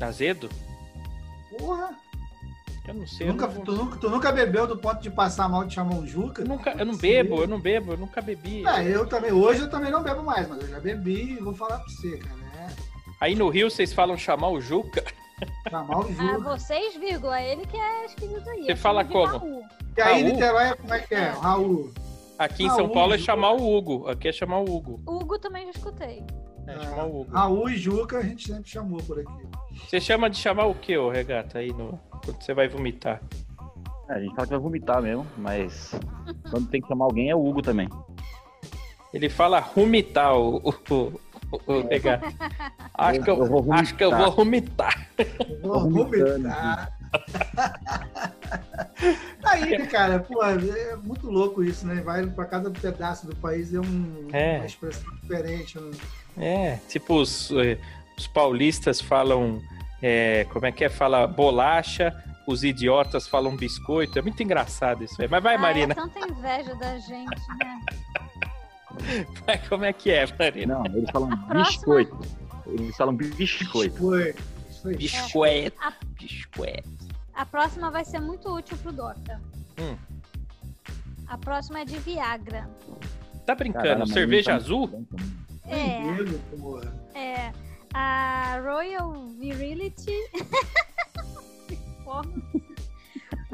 [0.00, 0.48] Azedo?
[1.56, 1.90] Porra!
[2.88, 3.28] Eu não sei.
[3.28, 6.42] Eu nunca, não- tu, nunca, tu nunca bebeu do ponto de passar mal de chamonjuca?
[6.42, 8.64] Eu nunca, eu não bebo, eu não bebo, eu nunca bebi.
[8.66, 9.32] Ah, eu também.
[9.32, 12.16] Hoje eu também não bebo mais, mas eu já bebi e vou falar pra você,
[12.18, 12.45] cara.
[13.20, 15.04] É, Aí no Rio vocês falam chamar o Juca.
[15.72, 16.38] mal Ah, juca.
[16.56, 18.64] vocês, vírgula, ele que é esquisito aí.
[18.64, 19.24] Você é fala como?
[19.38, 19.62] Raul.
[19.96, 20.32] E aí, Raul?
[20.34, 21.18] Niterói, como é que é?
[21.18, 21.28] É.
[21.30, 21.92] Raul.
[22.38, 23.32] Aqui em Ah, São o Paulo é Juca.
[23.32, 24.08] chamar o Hugo.
[24.08, 25.00] Aqui é chamar o Hugo.
[25.06, 26.22] Hugo também já escutei.
[26.66, 27.32] É, Ah, chamar o Hugo.
[27.32, 29.46] Raul e Juca a gente sempre chamou por aqui.
[29.88, 31.98] Você chama de chamar o quê, ô regata, aí no.
[32.24, 33.22] Quando você vai vomitar?
[34.08, 35.92] É, a gente fala que vai vomitar mesmo, mas
[36.50, 37.88] quando tem que chamar alguém é o Hugo também.
[39.12, 41.20] Ele fala rumitar o, o,
[41.66, 42.26] o, o regata.
[42.94, 45.06] Acho que eu, Eu vou acho que eu vou rumitar.
[45.62, 46.92] Vou vomitar.
[49.44, 52.00] Aí, né, cara, pô, é muito louco isso, né?
[52.02, 54.56] Vai pra cada pedaço do país é um, É.
[54.58, 55.78] uma expressão diferente.
[55.78, 55.90] né?
[56.38, 57.78] É, tipo os, eh,
[58.18, 59.60] os paulistas falam.
[60.02, 60.88] eh, como é que é?
[60.90, 62.12] Fala bolacha,
[62.46, 64.18] os idiotas falam biscoito.
[64.18, 65.28] É muito engraçado isso aí.
[65.28, 65.92] Mas vai, Ah, Marina.
[65.92, 67.80] É tanta inveja da gente, né?
[69.68, 70.78] Como é que é, Marina?
[70.78, 72.18] Não, eles falam biscoito.
[72.66, 74.12] Eles falam biscoito.
[74.14, 74.34] Aí.
[74.96, 75.76] Biscoito.
[75.82, 76.88] A- Biscoito.
[77.34, 79.40] A próxima vai ser muito útil pro Dota.
[79.78, 79.96] Hum.
[81.26, 82.68] A próxima é de Viagra.
[83.44, 83.82] Tá brincando?
[83.84, 85.06] Caralho, mas Cerveja tá- azul?
[85.66, 86.92] É, Amigo, porra.
[87.14, 87.52] é.
[87.92, 90.12] A Royal Virility
[92.04, 92.22] Porra.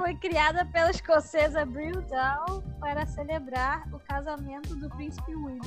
[0.02, 5.60] Foi criada pela escocesa Brewdale para celebrar o casamento do príncipe William.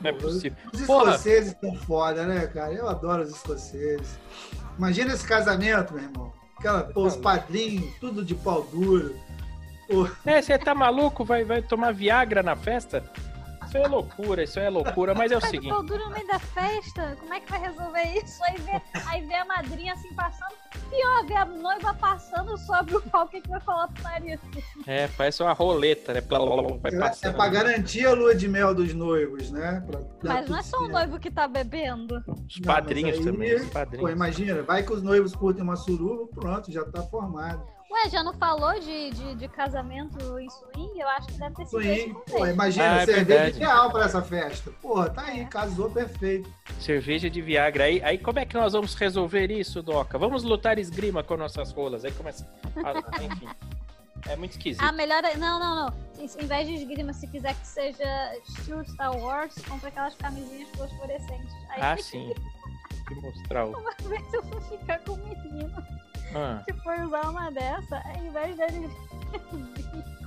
[0.00, 0.56] Não é possível.
[0.72, 1.10] Os Porra.
[1.10, 2.72] escoceses estão foda, né, cara?
[2.72, 4.16] Eu adoro os escoceses.
[4.78, 6.32] Imagina esse casamento, meu irmão.
[6.56, 9.18] Aquela, pô, os padrinhos, tudo de pau duro.
[10.24, 11.24] É, você tá maluco?
[11.24, 13.02] Vai, vai tomar Viagra na festa?
[13.72, 15.14] Isso é loucura, isso é loucura.
[15.14, 15.70] Mas é o seguinte.
[15.70, 17.16] pau duro no meio da festa?
[17.18, 18.44] Como é que vai resolver isso?
[18.44, 20.52] Aí vê, aí vê a madrinha assim passando.
[20.90, 23.24] Pior, vê a noiva passando sobre o pau.
[23.24, 24.42] O que, que vai falar pro marido?
[24.86, 26.20] É, parece uma roleta, né?
[26.20, 29.82] Blá, blá, blá, Vai É, é pra garantir a lua de mel dos noivos, né?
[30.22, 32.22] Mas não é só o noivo que tá bebendo.
[32.28, 34.10] Os Não, padrinhos mas aí- também, os Pô, padrinhos.
[34.10, 37.64] imagina, vai que os noivos curtem uma suruba, pronto, já tá formado.
[37.92, 40.98] Ué, já não falou de, de, de casamento em swing?
[40.98, 43.56] Eu acho que deve ter sido Swing, pô, imagina, Ah, é cerveja verdade.
[43.56, 44.70] ideal pra essa festa.
[44.80, 46.50] Porra, tá aí, casou perfeito.
[46.80, 47.84] Cerveja de Viagra.
[47.84, 50.16] Aí, aí como é que nós vamos resolver isso, Doca?
[50.18, 52.02] Vamos lutar esgrima com nossas rolas.
[52.04, 52.48] Aí começa.
[53.22, 53.48] enfim.
[54.28, 54.82] É muito esquisito.
[54.82, 55.22] Ah, melhor.
[55.36, 55.94] Não, não, não.
[56.18, 61.52] Em, vez de esgrima, se quiser que seja estilo Star Wars, compra aquelas camisinhas fosforescentes.
[61.68, 62.32] Aí Ah, sim.
[63.08, 63.70] Deixa eu mostrar o.
[63.76, 65.74] uma vez eu fui ficar com um menino
[66.34, 68.88] Ah, que foi usar uma dessa, ao invés dele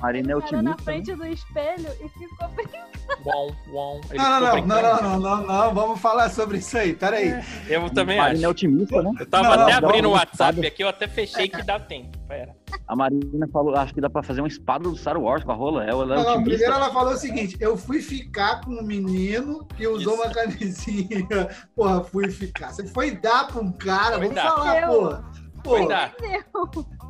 [0.00, 0.90] Marina é ele parou na otimista.
[0.90, 1.02] né?
[1.04, 2.88] frente do espelho e ficou brincando
[3.24, 4.00] Uom, uom.
[4.14, 7.32] Não, não, não, não, não, não, não, não, vamos falar sobre isso aí, peraí.
[7.66, 8.50] Eu também Marina é acho.
[8.50, 9.10] otimista, né?
[9.18, 10.68] Eu tava Não, não, até não, abrindo o não, WhatsApp não.
[10.68, 12.16] aqui, eu até fechei que dá tempo.
[12.28, 12.54] Pera.
[12.86, 15.54] A Marina falou, acho que dá pra fazer uma espada do Star Wars com a
[15.54, 15.84] rola.
[15.84, 16.50] Ela, ela é Não, não, otimista.
[16.50, 20.22] primeiro ela falou o seguinte: eu fui ficar com um menino que usou Isso.
[20.22, 21.26] uma camisinha.
[21.74, 22.70] Porra, fui ficar.
[22.72, 25.24] Você foi dar pra um cara, vamos falar, porra.
[25.64, 26.14] Foi Pô, dar.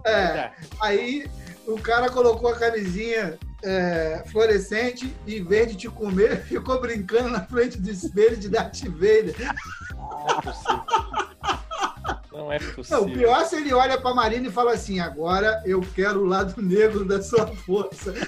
[0.06, 1.26] é, aí
[1.68, 7.28] o cara colocou a camisinha é, fluorescente e em vez de te comer, ficou brincando
[7.28, 9.34] na frente do espelho de Darth Vader.
[9.92, 10.84] Não é possível.
[12.32, 13.06] Não é Não, o possível.
[13.06, 16.60] pior é se ele olha pra Marina e fala assim: agora eu quero o lado
[16.62, 18.14] negro da sua força.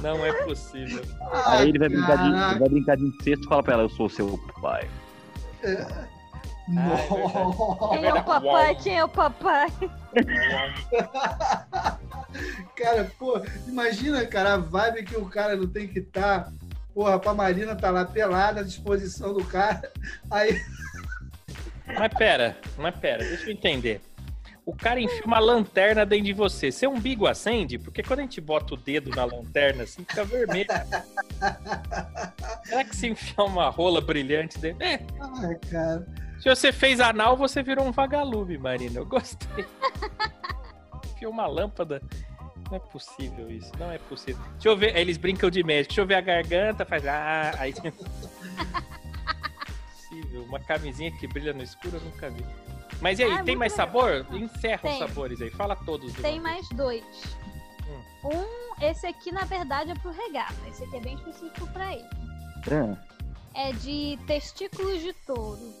[0.00, 1.02] Não é possível.
[1.44, 4.08] Aí ele vai brincar, de, vai brincar de incesto e fala pra ela, eu sou
[4.08, 4.88] seu pai.
[6.70, 7.96] Nossa.
[7.96, 8.74] Quem é o papai?
[8.76, 9.68] Quem é o papai?
[12.76, 16.50] Cara, pô, imagina, cara, a vibe que o cara não tem que estar.
[16.94, 19.92] Porra, pra Marina tá lá pelada à disposição do cara.
[20.30, 20.58] Aí,
[21.98, 24.00] Mas pera, mas pera, deixa eu entender.
[24.64, 26.70] O cara enfia uma lanterna dentro de você.
[26.70, 27.78] Seu umbigo acende?
[27.78, 30.68] Porque quando a gente bota o dedo na lanterna, assim, fica vermelho.
[32.64, 34.84] Será que se enfiar uma rola brilhante dentro?
[34.84, 35.00] É,
[35.42, 36.06] ai, cara.
[36.40, 38.98] Se você fez anal, você virou um vagalume, Marina.
[39.00, 39.66] Eu gostei.
[41.14, 42.02] Enfiou uma lâmpada.
[42.70, 44.40] Não é possível isso, não é possível.
[44.52, 45.88] Deixa eu ver, eles brincam de médico.
[45.88, 47.04] Deixa eu ver a garganta, faz.
[47.06, 47.74] Ah, aí.
[49.92, 50.44] possível.
[50.44, 52.44] Uma camisinha que brilha no escuro eu nunca vi.
[53.00, 53.86] Mas e aí, Ah, tem muito mais legal.
[53.86, 54.26] sabor?
[54.36, 54.98] Encerra os Tem.
[54.98, 56.12] sabores aí, fala todos.
[56.14, 57.04] Tem mais dois.
[58.22, 60.54] Um, esse aqui na verdade é pro regata.
[60.68, 62.04] Esse aqui é bem específico pra ele.
[62.70, 63.68] É.
[63.68, 65.72] É de testículos de touro.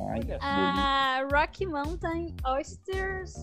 [0.00, 0.20] Ai.
[0.40, 3.42] A Rocky Mountain Oysters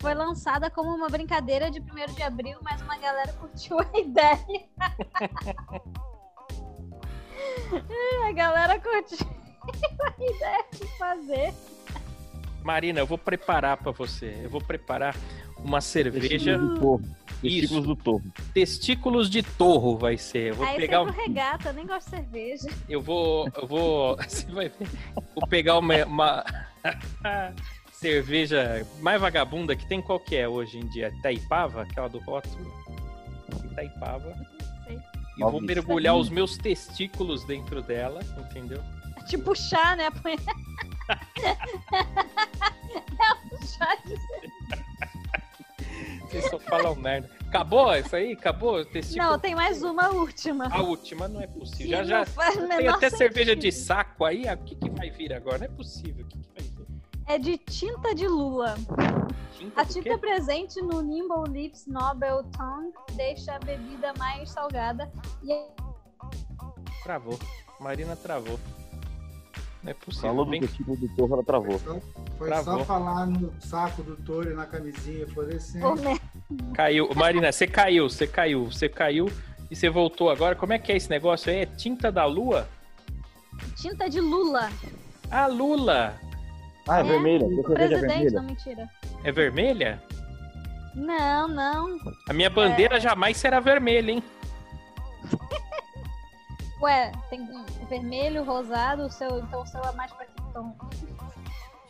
[0.00, 1.84] foi lançada como uma brincadeira de 1
[2.14, 4.40] de abril, mas uma galera curtiu a ideia.
[8.26, 9.28] a galera curtiu
[10.02, 11.52] a ideia de fazer.
[12.62, 14.40] Marina, eu vou preparar pra você.
[14.42, 15.16] Eu vou preparar
[15.58, 16.28] uma cerveja.
[16.28, 17.02] Testículos do torro.
[17.40, 18.22] Testículos do torro.
[18.52, 20.50] Testículos de torro vai ser.
[20.50, 21.12] Eu vou Aí pegar foi um.
[21.12, 22.68] pro regata, eu nem gosto de cerveja.
[22.88, 23.48] Eu vou.
[23.54, 24.16] Eu vou.
[24.28, 24.88] Você vai ver.
[25.34, 26.04] Vou pegar uma.
[26.04, 26.44] uma
[27.92, 31.12] cerveja mais vagabunda que tem qual que é hoje em dia?
[31.22, 32.72] Taipava, aquela do rótulo.
[33.74, 34.34] Taipava.
[34.88, 38.82] E vou mergulhar os meus testículos dentro dela, entendeu?
[39.26, 40.08] Te puxar, né?
[41.42, 41.56] É
[43.54, 44.14] um chá de
[46.28, 47.28] Vocês só falam merda.
[47.48, 48.32] Acabou isso aí?
[48.32, 48.84] Acabou?
[48.84, 49.30] Testículo?
[49.30, 50.68] Não, tem mais uma última.
[50.72, 51.98] A última não é possível.
[51.98, 52.24] Que Já, já
[52.76, 53.86] tem até cerveja de sentido.
[53.86, 54.46] saco aí.
[54.48, 55.58] ah, O que, que vai vir agora?
[55.58, 56.24] Não é possível.
[56.24, 56.86] O que, que vai vir?
[57.26, 58.76] É de tinta de lula.
[59.58, 60.18] Tinta A tinta quê?
[60.18, 65.10] presente no Nimble Lips Nobel Tongue deixa a bebida mais salgada
[65.42, 65.66] e é
[67.02, 67.38] Travou.
[67.80, 68.58] Marina travou.
[69.82, 70.28] Não é possível.
[70.30, 71.78] Falou do testículo do torro, ela travou.
[72.36, 72.78] Foi Travou.
[72.80, 75.84] só falar no saco do touro e na camisinha fluorescente.
[75.84, 76.20] Ô, mer-
[76.74, 77.08] Caiu.
[77.14, 79.30] Marina, você caiu, você caiu, você caiu
[79.70, 80.54] e você voltou agora.
[80.54, 81.60] Como é que é esse negócio aí?
[81.60, 82.68] É tinta da lua?
[83.76, 84.70] tinta de lula.
[85.30, 86.14] Ah, Lula!
[86.88, 87.44] Ah, é, É, vermelha.
[87.46, 88.30] O é presidente, vermelha.
[88.32, 88.88] não, mentira.
[89.22, 90.02] É vermelha?
[90.94, 91.98] Não, não.
[92.28, 93.00] A minha bandeira É.
[93.00, 94.22] jamais será vermelha, hein?
[96.80, 97.46] Ué, tem
[97.88, 100.74] vermelho, rosado, o seu, então o seu é mais pra que tom?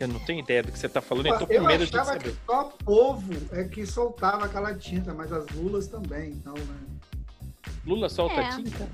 [0.00, 1.96] Eu não tenho ideia do que você tá falando, eu tô com Eu medo de
[1.96, 2.38] achava que saber.
[2.46, 6.80] só povo é que soltava aquela tinta, mas as lulas também, então, né?
[7.86, 8.48] Lula solta É.
[8.50, 8.88] tinta?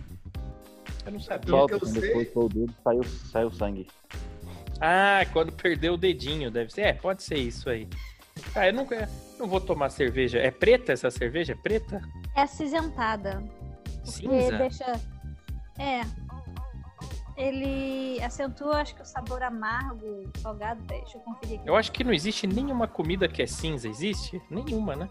[1.06, 1.46] Eu não sabia.
[1.46, 3.86] Pelo que Solta, eu sei- depois foi o dedo, saiu, saiu sangue.
[4.80, 6.82] Ah, quando perdeu o dedinho, deve ser.
[6.82, 7.88] É, pode ser isso aí.
[8.54, 9.08] Ah, eu nunca.
[9.38, 10.38] Não vou tomar cerveja.
[10.38, 11.52] É preta essa cerveja?
[11.52, 12.02] É preta?
[12.34, 13.42] É acinzentada.
[14.04, 14.58] Porque Cinza?
[14.58, 15.00] deixa.
[15.78, 16.02] É.
[17.36, 20.80] Ele acentua, acho que o sabor amargo, salgado.
[20.84, 21.68] Deixa eu conferir aqui.
[21.68, 23.86] Eu acho que não existe nenhuma comida que é cinza.
[23.88, 24.40] Existe?
[24.50, 25.08] Nenhuma, né?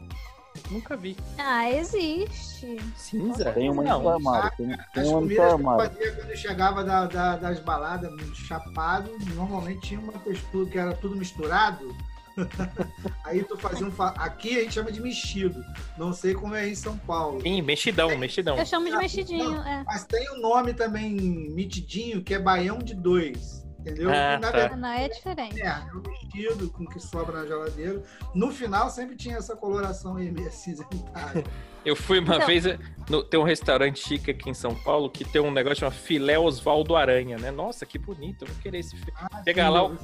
[0.71, 1.15] Nunca vi.
[1.37, 2.77] Ah, existe.
[2.95, 3.51] Cinza?
[3.51, 4.07] Tem uma não.
[4.09, 4.51] armário.
[4.57, 8.11] Tem, tem As uma comidas que eu fazia quando eu chegava da- da- das baladas,
[8.37, 11.95] chapado, normalmente tinha uma textura que era tudo misturado.
[13.25, 13.91] Aí tu fazia um.
[13.91, 15.63] fa- Aqui a gente chama de mexido.
[15.97, 17.41] Não sei como é aí em São Paulo.
[17.41, 18.57] Sim, mexidão, mexidão.
[18.57, 19.83] Eu chamo de mexidinho, é.
[19.85, 23.63] Mas tem um nome também mitidinho que é baião de dois.
[23.79, 24.09] Entendeu?
[24.09, 24.57] Ah, na tá.
[24.57, 25.61] verdade, Não, é diferente.
[25.61, 28.01] é, é o mexido com o que sobra na geladeira.
[28.33, 31.43] No final sempre tinha essa coloração aí meio acinzentada.
[31.85, 32.63] Eu fui uma Então- vez.
[33.07, 36.39] No, tem um restaurante chique aqui em São Paulo que tem um negócio chamado Filé
[36.39, 37.51] Osvaldo Aranha, né?
[37.51, 38.43] Nossa, que bonito.
[38.43, 38.97] Eu vou querer esse.
[38.97, 39.97] fi- Ah, Chega sim, lá, eu-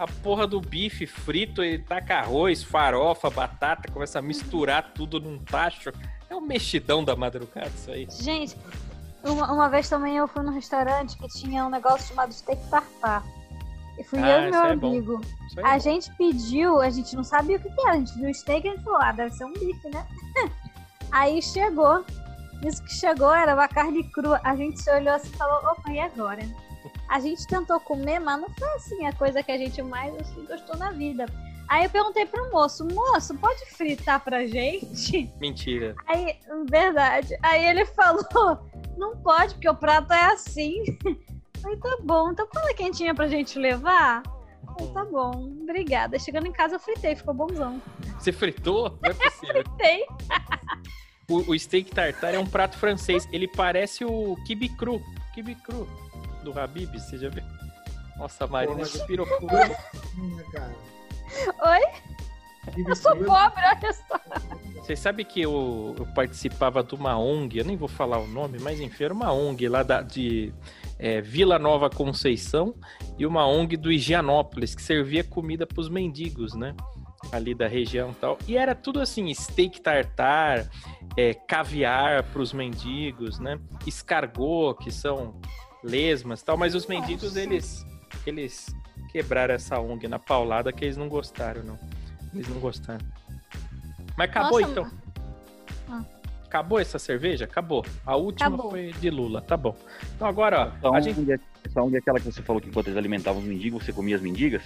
[0.00, 5.38] a porra do bife frito e taca arroz, farofa, batata, começa a misturar tudo num
[5.38, 5.92] tacho.
[6.30, 8.08] É um mexidão da madrugada isso aí.
[8.10, 8.56] Gente,
[9.22, 13.22] uma, uma vez também eu fui num restaurante que tinha um negócio chamado steak tartar.
[13.98, 15.20] E fui Ah, eu e meu é amigo.
[15.58, 15.78] A é bom.
[15.80, 17.92] gente pediu, a gente não sabia o que, que era.
[17.92, 20.06] A gente viu o steak e a gente falou, ah, deve ser um bife, né?
[21.12, 22.06] Aí chegou.
[22.64, 24.40] Isso que chegou era uma carne crua.
[24.44, 26.40] A gente se olhou assim e falou, opa, e agora?
[27.10, 30.46] A gente tentou comer, mas não foi assim a coisa que a gente mais assim,
[30.46, 31.26] gostou na vida.
[31.68, 35.28] Aí eu perguntei pro moço, moço, pode fritar pra gente?
[35.40, 35.96] Mentira.
[36.06, 36.36] Aí,
[36.70, 37.36] verdade.
[37.42, 38.60] Aí ele falou,
[38.96, 40.84] não pode, porque o prato é assim.
[41.66, 44.22] Aí tá bom, então quando é quentinha pra gente levar?
[44.78, 46.16] Aí tá bom, obrigada.
[46.16, 47.82] Chegando em casa eu fritei, ficou bonzão.
[48.20, 48.96] Você fritou?
[49.02, 49.64] Não é possível.
[49.66, 50.06] Fritei.
[51.28, 53.28] O, o steak tartar é um prato francês.
[53.32, 55.02] Ele parece o kibe cru.
[55.34, 55.88] Kibe cru
[56.42, 57.42] do Habib, você já viu?
[58.16, 58.82] Nossa, a Marina.
[60.18, 60.74] Hum, cara.
[61.62, 62.10] Oi?
[62.86, 64.20] Eu sou pobre, olha só.
[64.74, 68.58] Vocês sabem que eu, eu participava de uma ONG, eu nem vou falar o nome,
[68.58, 70.52] mas enfim, era uma ONG lá da, de
[70.98, 72.74] é, Vila Nova Conceição
[73.18, 76.74] e uma ONG do Higienópolis, que servia comida para os mendigos, né?
[77.32, 78.38] Ali da região e tal.
[78.46, 80.68] E era tudo assim, steak tartar,
[81.16, 83.58] é, caviar para os mendigos, né?
[83.86, 85.40] Escargot, que são
[85.82, 87.40] lesmas e tal, mas os mendigos, Nossa.
[87.40, 87.86] eles,
[88.26, 88.66] eles
[89.10, 91.78] quebraram essa ONG na paulada que eles não gostaram, não.
[92.34, 93.04] Eles não gostaram.
[94.16, 94.90] Mas acabou Nossa, então.
[95.88, 96.04] Ah.
[96.44, 97.44] Acabou essa cerveja?
[97.44, 97.84] Acabou.
[98.04, 98.70] A última Acabou.
[98.72, 99.76] foi de Lula, tá bom.
[100.16, 101.20] Então agora, ó, Essa a gente.
[101.20, 103.84] ONG, é- essa ONG é aquela que você falou que enquanto eles alimentavam os mendigos,
[103.84, 104.62] você comia as mendigas?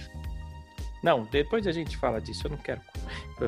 [1.05, 2.47] Não, depois a gente fala disso.
[2.47, 2.81] Eu não quero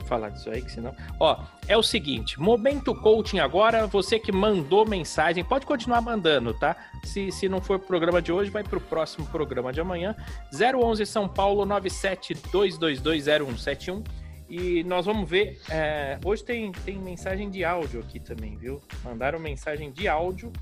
[0.06, 0.96] falar disso aí, que senão.
[1.20, 3.88] Ó, é o seguinte: momento coaching agora.
[3.88, 6.76] Você que mandou mensagem, pode continuar mandando, tá?
[7.04, 10.16] Se, se não for pro programa de hoje, vai pro próximo programa de amanhã.
[10.54, 14.06] 011 São Paulo 972220171.
[14.48, 15.60] E nós vamos ver.
[15.68, 18.80] é, hoje tem, tem mensagem de áudio aqui também, viu?
[19.04, 20.54] Mandaram mensagem de áudio.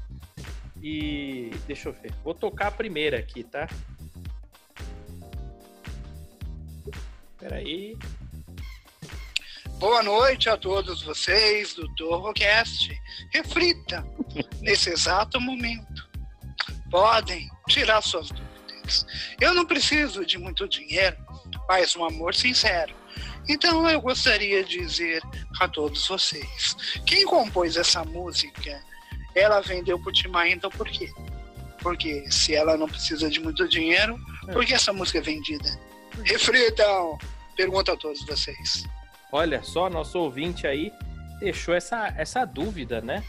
[0.82, 2.14] E deixa eu ver.
[2.24, 3.68] Vou tocar a primeira aqui, tá?
[7.48, 7.96] Peraí.
[9.78, 13.00] Boa noite a todos vocês do Torrocast.
[13.32, 14.04] Reflita
[14.62, 16.10] nesse exato momento.
[16.89, 19.06] Podem tirar suas dúvidas.
[19.39, 21.16] Eu não preciso de muito dinheiro,
[21.70, 22.96] mas um amor sincero.
[23.48, 25.22] Então eu gostaria de dizer
[25.62, 26.76] a todos vocês:
[27.06, 28.84] quem compôs essa música,
[29.36, 31.14] ela vendeu pro Tim Maia, então por quê?
[31.84, 34.20] Porque se ela não precisa de muito dinheiro,
[34.52, 35.80] por que essa música é vendida?
[36.24, 37.20] Reflitam!
[37.56, 38.84] Pergunta a todos vocês.
[39.32, 40.91] Olha só, nosso ouvinte aí
[41.39, 43.24] deixou essa, essa dúvida, né?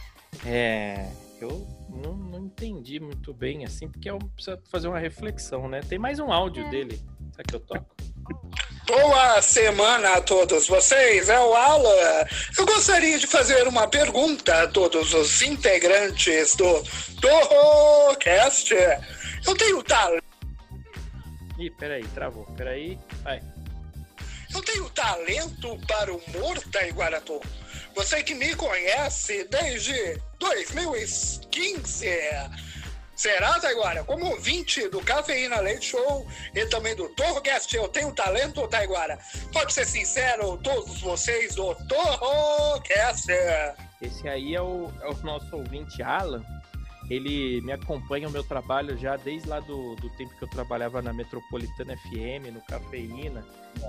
[0.45, 1.09] É,
[1.41, 5.81] eu não, não entendi muito bem, assim, porque eu preciso fazer uma reflexão, né?
[5.81, 6.71] Tem mais um áudio É.
[6.71, 7.01] dele.
[7.33, 7.95] Será que eu toco?
[8.87, 12.25] Boa semana a todos vocês, é o Alan.
[12.57, 16.83] Eu gostaria de fazer uma pergunta a todos os integrantes do
[17.21, 18.73] Torrocast.
[19.47, 20.25] Eu tenho talento.
[21.59, 22.45] Ih, peraí, travou.
[22.57, 22.99] Peraí.
[23.23, 23.41] Vai.
[24.57, 27.43] Eu tenho talento para o humor, Taiguaratu.
[27.95, 32.07] Você que me conhece desde 2015.
[33.15, 34.03] Será, Taiguara?
[34.03, 39.19] Como ouvinte do Cafeína Leite Show e também do Torrocast, eu tenho talento, Taiguara?
[39.53, 43.27] Pode ser sincero, todos vocês do Torrocast.
[44.01, 46.43] Esse aí é o, é o nosso ouvinte Alan.
[47.09, 51.01] Ele me acompanha o meu trabalho já desde lá do, do tempo que eu trabalhava
[51.01, 53.45] na Metropolitana FM, no Cafeína.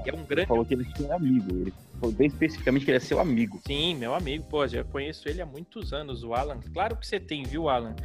[0.06, 1.50] E é um Ele grande falou que ele é amigo.
[1.52, 3.60] Ele falou bem especificamente que ele é seu amigo.
[3.66, 6.60] Sim, meu amigo, pô, já conheço ele há muitos anos, o Alan.
[6.74, 7.96] Claro que você tem, viu, Alan?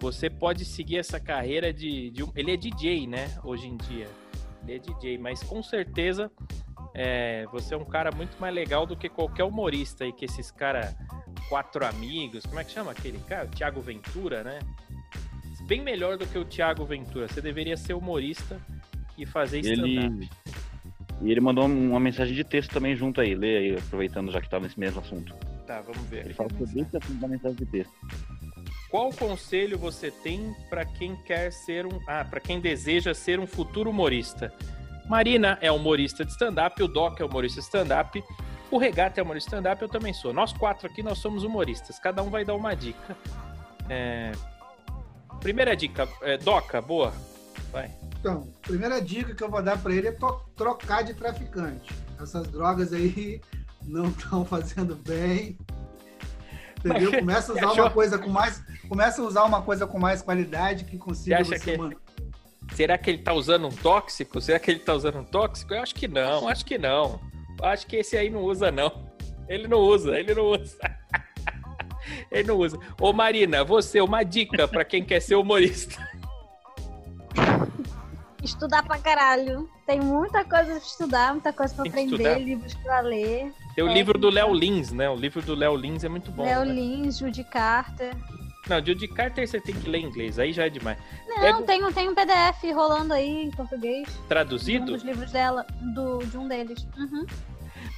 [0.00, 2.10] Você pode seguir essa carreira de.
[2.10, 3.30] de um- Ele é DJ, né?
[3.44, 4.08] Hoje em dia.
[4.66, 6.30] Ele é DJ, mas com certeza
[6.92, 10.50] é, você é um cara muito mais legal do que qualquer humorista aí, que esses
[10.50, 10.94] caras,
[11.48, 13.46] quatro amigos, como é que chama aquele cara?
[13.46, 14.58] O Thiago Ventura, né?
[15.62, 17.26] Bem melhor do que o Thiago Ventura.
[17.28, 18.60] Você deveria ser humorista
[19.18, 19.88] e fazer stand-up.
[19.88, 20.30] Ele.
[21.22, 23.34] E ele mandou uma mensagem de texto também junto aí.
[23.34, 25.34] Lê aí, aproveitando já que tá nesse mesmo assunto.
[25.66, 26.26] Tá, vamos ver.
[26.26, 27.92] Ele fala sobre esse assunto da mensagem de texto.
[28.90, 33.46] Qual conselho você tem para quem quer ser um, ah, para quem deseja ser um
[33.46, 34.52] futuro humorista?
[35.08, 38.22] Marina é humorista de stand-up, o Doc é humorista de stand-up,
[38.70, 40.32] o Regata é humorista stand-up, eu também sou.
[40.32, 41.98] Nós quatro aqui nós somos humoristas.
[41.98, 43.16] Cada um vai dar uma dica.
[43.88, 44.32] É,
[45.40, 47.12] Primeira dica, é, Doca, boa.
[47.70, 47.90] Vai.
[48.18, 50.16] Então, primeira dica que eu vou dar para ele é
[50.56, 51.92] trocar de traficante.
[52.20, 53.40] Essas drogas aí
[53.84, 55.56] não estão fazendo bem.
[56.78, 57.18] Entendeu?
[57.20, 57.84] Começa a usar achou?
[57.84, 61.58] uma coisa com mais, começa a usar uma coisa com mais qualidade que consiga Você
[61.58, 61.92] que- man-
[62.74, 64.40] Será que ele tá usando um tóxico?
[64.40, 65.72] Será que ele tá usando um tóxico?
[65.72, 67.20] Eu acho que não, acho que não.
[67.62, 69.06] Acho que esse aí não usa, não.
[69.48, 70.76] Ele não usa, ele não usa.
[72.30, 72.78] ele não usa.
[73.00, 75.96] Ô Marina, você, uma dica pra quem quer ser humorista.
[78.42, 79.68] Estudar pra caralho.
[79.86, 83.52] Tem muita coisa pra estudar, muita coisa pra Tem aprender, livros pra ler.
[83.74, 83.92] Tem o É.
[83.92, 85.08] livro do Léo Lins, né?
[85.08, 86.44] O livro do Léo Lins é muito bom.
[86.44, 86.72] Léo né?
[86.72, 88.14] Lins, Judy Carter.
[88.68, 90.98] Não, Judy Carter você tem que ler em inglês, aí já é demais.
[91.28, 94.08] Não, Pega tem, um- tem um PDF rolando aí em português.
[94.08, 94.92] De um Traduzido?
[94.92, 95.64] dos livros dela,
[95.94, 96.86] do, de um deles.
[96.96, 97.24] Uhum.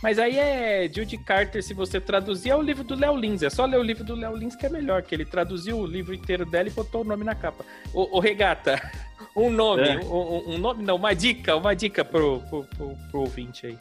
[0.03, 3.43] Mas aí é Judy Carter, se você traduzir, é o livro do Léo Lins.
[3.43, 5.87] É só ler o livro do Léo Lins que é melhor, que ele traduziu o
[5.87, 7.65] livro inteiro dela e botou o nome na capa.
[7.93, 8.81] Ô, ô, Regata,
[9.35, 9.97] um nome, É.
[10.05, 13.79] um, um- nome, não, uma dica, uma dica pro, pro, pro, pro ouvinte aí.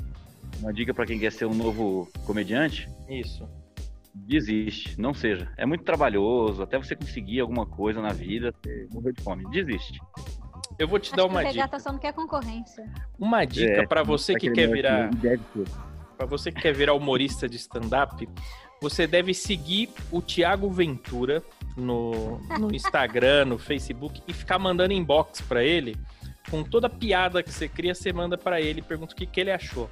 [0.60, 3.48] Uma dica pra quem quer ser um novo comediante: Isso.
[4.26, 5.52] Desiste, não seja.
[5.58, 9.50] É muito trabalhoso, até você conseguir alguma coisa na vida, você morreu de fome.
[9.50, 10.00] Desiste.
[10.78, 11.52] Eu vou te Acho dar que uma dica.
[11.54, 12.86] Regata só não quer concorrência.
[13.18, 15.10] Uma dica É, pra você que Aquele quer virar.
[15.10, 15.64] que.
[16.18, 18.28] Pra você que quer virar humorista de stand-up,
[18.82, 21.44] você deve seguir o Thiago Ventura
[21.76, 25.96] no, no Instagram, no Facebook e ficar mandando inbox pra ele.
[26.50, 29.40] Com toda piada que você cria, você manda pra ele e pergunta o que, que
[29.42, 29.90] ele achou.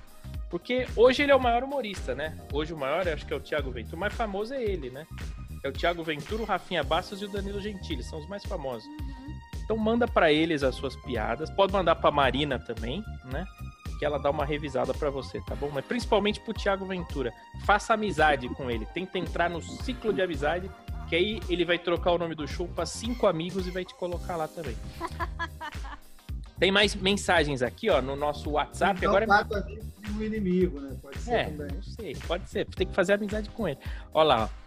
[0.49, 2.38] Porque hoje ele é o maior humorista, né?
[2.53, 3.95] Hoje o maior, acho que é o Thiago Ventura.
[3.95, 5.05] O mais famoso é ele, né?
[5.63, 8.03] É o Thiago Ventura, o Rafinha Bastos e o Danilo Gentili.
[8.03, 8.88] São os mais famosos.
[9.63, 11.49] Então manda pra eles as suas piadas.
[11.49, 13.45] Pode mandar pra Marina também, né?
[13.97, 15.71] Que ela dá uma revisada pra você, tá bom?
[15.73, 17.34] Mas principalmente pro Thiago Ventura.
[17.65, 18.86] Faça amizade com ele.
[18.93, 20.69] Tenta entrar no ciclo de amizade.
[21.09, 23.93] Que aí ele vai trocar o nome do show pra cinco amigos e vai te
[23.95, 24.76] colocar lá também.
[26.60, 28.97] Tem mais mensagens aqui, ó, no nosso WhatsApp.
[28.97, 30.95] então, Agora amigos e um inimigo, né?
[31.01, 31.76] Pode ser é, também.
[31.76, 32.66] não sei, pode ser.
[32.68, 33.80] Tem que fazer amizade com ele.
[34.14, 34.66] Olha lá, ó.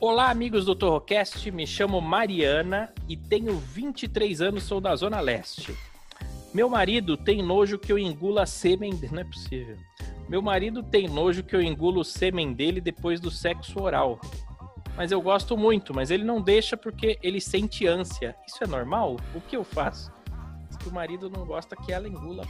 [0.00, 1.50] Olá, amigos do Torrocast.
[1.50, 5.74] Me chamo Mariana e tenho 23 anos, sou da Zona Leste.
[6.52, 8.92] Meu marido tem nojo que eu engula sêmen.
[9.10, 9.76] Não é possível.
[10.28, 14.20] Meu marido tem nojo que eu engulo o sêmen dele depois do sexo oral.
[14.96, 18.36] Mas eu gosto muito, mas ele não deixa porque ele sente ânsia.
[18.46, 19.16] Isso é normal?
[19.34, 20.12] O que eu faço?
[20.84, 22.46] Que o marido não gosta que ela engula.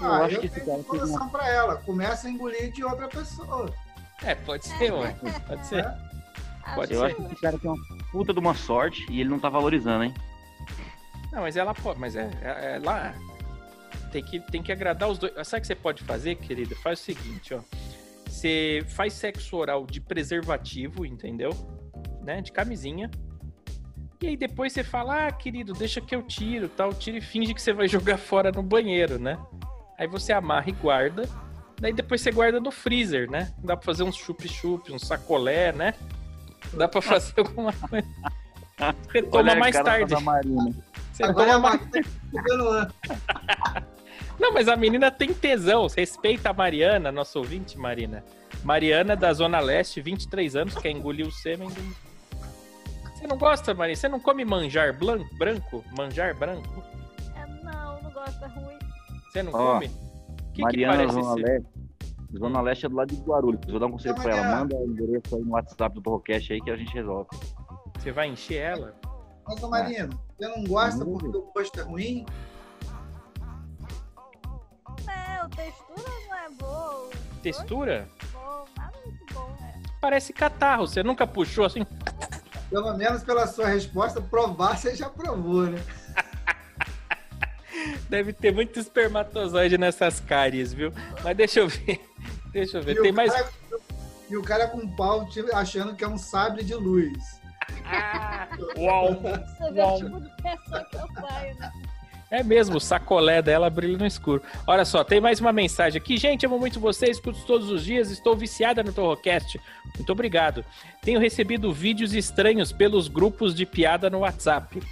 [0.00, 1.76] Eu Ah, acho eu que esse tenho cara fez uma solução pra ela.
[1.76, 3.70] Começa a engolir de outra pessoa.
[4.24, 5.14] É, pode ser, ué.
[5.46, 5.84] Pode ser.
[6.74, 7.06] Pode Eu ser.
[7.06, 10.04] acho que esse cara tem uma puta de uma sorte e ele não tá valorizando,
[10.04, 10.14] hein?
[11.30, 13.14] Não, mas ela pode, mas é, é, é lá.
[14.10, 15.32] Tem que, tem que agradar os dois.
[15.46, 16.74] Sabe o que você pode fazer, querida?
[16.76, 17.60] Faz o seguinte, ó.
[18.26, 21.50] Você faz sexo oral de preservativo, entendeu?
[22.22, 22.40] Né?
[22.40, 23.10] De camisinha.
[24.20, 26.92] E aí depois você fala, ah, querido, deixa que eu tiro, tal.
[26.94, 29.38] Tira e finge que você vai jogar fora no banheiro, né?
[29.98, 31.28] Aí você amarra e guarda.
[31.78, 33.52] Daí depois você guarda no freezer, né?
[33.58, 35.94] Dá pra fazer uns chup-chup, um sacolé, né?
[36.72, 38.06] Dá pra fazer alguma coisa.
[39.06, 40.14] Você toma Olha a mais cara tarde.
[41.12, 42.00] Você Agora toma a mais tá.
[44.38, 45.86] Não, mas a menina tem tesão.
[45.86, 48.22] Respeita a Mariana, nossa ouvinte, Marina.
[48.62, 52.05] Mariana da Zona Leste, 23 anos, quer engolir o sêmen do.
[53.16, 53.96] Você não gosta, Marina?
[53.96, 55.82] Você não come manjar blan- branco?
[55.96, 56.82] Manjar branco?
[57.34, 58.78] É, não, não gosto, é ruim.
[59.30, 59.86] Você não Ó, come?
[59.86, 59.90] O
[60.52, 61.42] que, que Mariana parece Zona ser?
[61.42, 61.68] Leste.
[62.38, 63.60] Zona Leste é do lado de Guarulhos.
[63.70, 64.34] Vou dar um conselho pra ela.
[64.42, 64.60] Mariana.
[64.60, 67.28] Manda o endereço aí no WhatsApp do Torrocast aí que a gente resolve.
[67.98, 68.94] Você vai encher ela?
[69.48, 71.12] Nossa, Marina, você não gosta Hum.
[71.18, 72.26] porque o gosto é ruim?
[75.06, 77.10] Não, textura não é boa.
[77.42, 78.08] Textura?
[78.32, 79.74] Bom, nada muito bom, é.
[80.00, 80.86] Parece catarro.
[80.86, 81.86] Você nunca puxou assim?
[82.70, 85.80] Pelo menos pela sua resposta, provar você já provou, né?
[88.08, 90.92] Deve ter muito espermatozoide nessas cáries, viu?
[91.22, 92.00] Mas deixa eu ver.
[92.52, 92.96] Deixa eu ver.
[92.96, 93.32] E Tem o mais.
[93.32, 93.50] cara-
[94.30, 97.12] E o cara com um pau achando que é um sabre de luz.
[98.78, 99.14] Uau!
[99.14, 101.70] Você vê o tipo de pessoa que eu saio, né?
[102.30, 104.42] É mesmo, o sacolé dela brilha no escuro.
[104.66, 106.16] Olha só, tem mais uma mensagem aqui.
[106.16, 109.60] Gente, amo muito vocês, escuto todos os dias, estou viciada no Torrocast.
[109.94, 110.64] Muito obrigado.
[111.02, 114.82] Tenho recebido vídeos estranhos pelos grupos de piada no WhatsApp.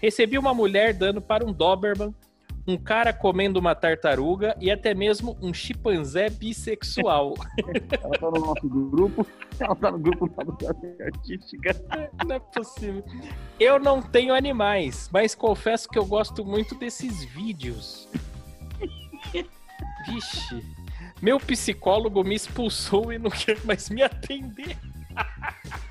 [0.00, 2.14] Recebi uma mulher dando para um Doberman,
[2.66, 7.34] um cara comendo uma tartaruga e até mesmo um chimpanzé bissexual.
[8.02, 9.26] Ela tá no nosso grupo.
[9.58, 11.74] Ela tá no grupo da artística.
[12.26, 13.04] Não é possível.
[13.58, 18.08] Eu não tenho animais, mas confesso que eu gosto muito desses vídeos.
[20.06, 20.64] Vixe.
[21.20, 24.76] Meu psicólogo me expulsou e não quer mais me atender.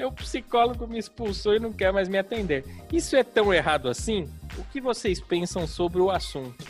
[0.00, 2.64] Meu psicólogo me expulsou e não quer mais me atender.
[2.90, 4.32] Isso é tão errado assim?
[4.56, 6.66] O que vocês pensam sobre o assunto?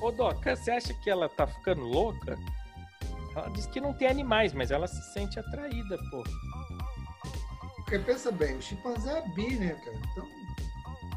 [0.00, 2.38] Ô, Doca, você acha que ela tá ficando louca?
[3.36, 6.24] Ela diz que não tem animais, mas ela se sente atraída, pô.
[7.76, 10.00] Porque pensa bem, o chimpanzé é bi, né, cara?
[10.10, 10.26] Então,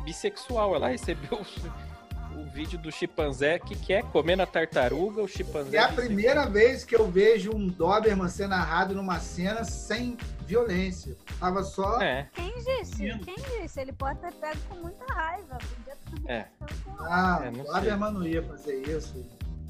[0.04, 0.76] bissexual.
[0.76, 5.78] Ela recebeu o, o vídeo do chimpanzé que quer comer na tartaruga, o chimpanzé.
[5.78, 10.18] É a primeira vez que eu vejo um Doberman ser narrado numa cena sem
[10.58, 11.16] violência.
[11.40, 12.00] Tava só.
[12.02, 13.10] É, Quem disse?
[13.20, 13.80] Quem disse?
[13.82, 15.58] Ele pode ter pego com muita raiva.
[15.58, 15.96] Podia
[16.26, 16.48] ter É.
[16.86, 19.26] com Ah, É, o Doberman não ia fazer isso.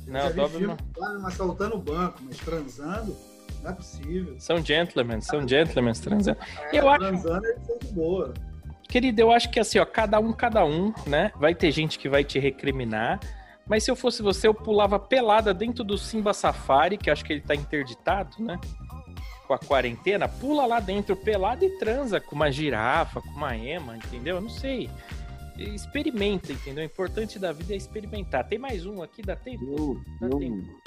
[0.05, 3.15] Eu Não, já o vi Doberman- filme assaltando o banco, mas transando,
[3.63, 4.35] não é possível.
[4.39, 6.37] são gentlemen, são gentlemen transando.
[6.71, 8.33] É, Eu acho- transando ele foi de boa.
[8.89, 11.31] Querido, eu acho que assim, ó, cada um, cada um, né?
[11.37, 13.19] Vai ter gente que vai te recriminar.
[13.65, 17.23] Mas se eu fosse você, eu pulava pelada dentro do Simba Safari, que eu acho
[17.23, 18.59] que ele tá interditado, né?
[19.53, 23.95] Com a quarentena, pula lá dentro pelada e transa com uma girafa, com uma ema,
[23.97, 24.37] entendeu?
[24.37, 24.89] Eu não sei.
[25.55, 26.81] Experimenta, entendeu?
[26.83, 28.43] O importante da vida é experimentar.
[28.47, 29.63] Tem mais um aqui, dá tempo?
[29.63, 30.81] Eu, Dá eu, tempo.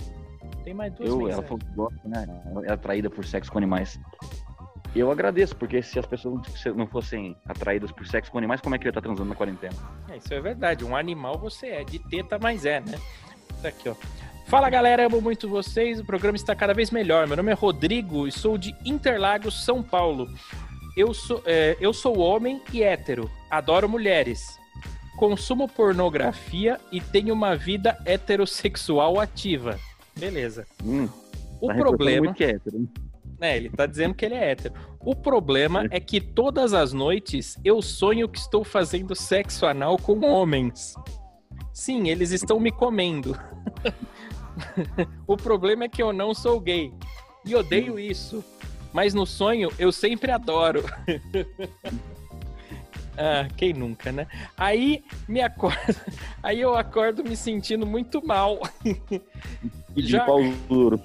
[0.65, 2.27] Tem mais duas eu, ela falou que gosta, né?
[2.67, 4.01] É atraída por sexo com animais.
[4.97, 6.43] Eu agradeço, porque se as pessoas
[6.75, 9.75] não- fossem atraídas por sexo com animais, como é que ele tá transando na quarentena?
[10.11, 10.85] É, isso é verdade.
[10.85, 12.99] Um animal você é, de teta, mas é, né?
[13.63, 13.95] Tá aqui, ó.
[14.47, 15.99] Fala galera, amo muito vocês.
[15.99, 17.27] O programa está cada vez melhor.
[17.27, 20.29] Meu nome é Rodrigo e sou de Interlagos, São Paulo.
[20.97, 23.31] Eu sou, é, eu sou homem e hétero.
[23.51, 24.57] Adoro mulheres.
[25.17, 29.79] Consumo pornografia e tenho uma vida heterossexual ativa.
[30.17, 30.65] Beleza.
[30.85, 31.09] Hum,
[31.61, 32.25] O tá problema.
[32.27, 32.87] muito que é hétero, né?
[33.41, 34.75] É, ele tá dizendo que ele é hétero.
[35.01, 40.21] O problema é que todas as noites eu sonho que estou fazendo sexo anal com
[40.25, 40.95] homens.
[41.73, 43.37] Sim, eles estão me comendo.
[45.27, 46.93] o problema é que eu não sou gay.
[47.45, 48.45] E odeio isso.
[48.93, 50.83] Mas no sonho eu sempre adoro.
[53.17, 54.27] ah, quem nunca, né?
[54.57, 55.95] Aí me acordo.
[56.43, 58.61] Aí eu acordo me sentindo muito mal.
[58.85, 61.01] E de Já- pau duro.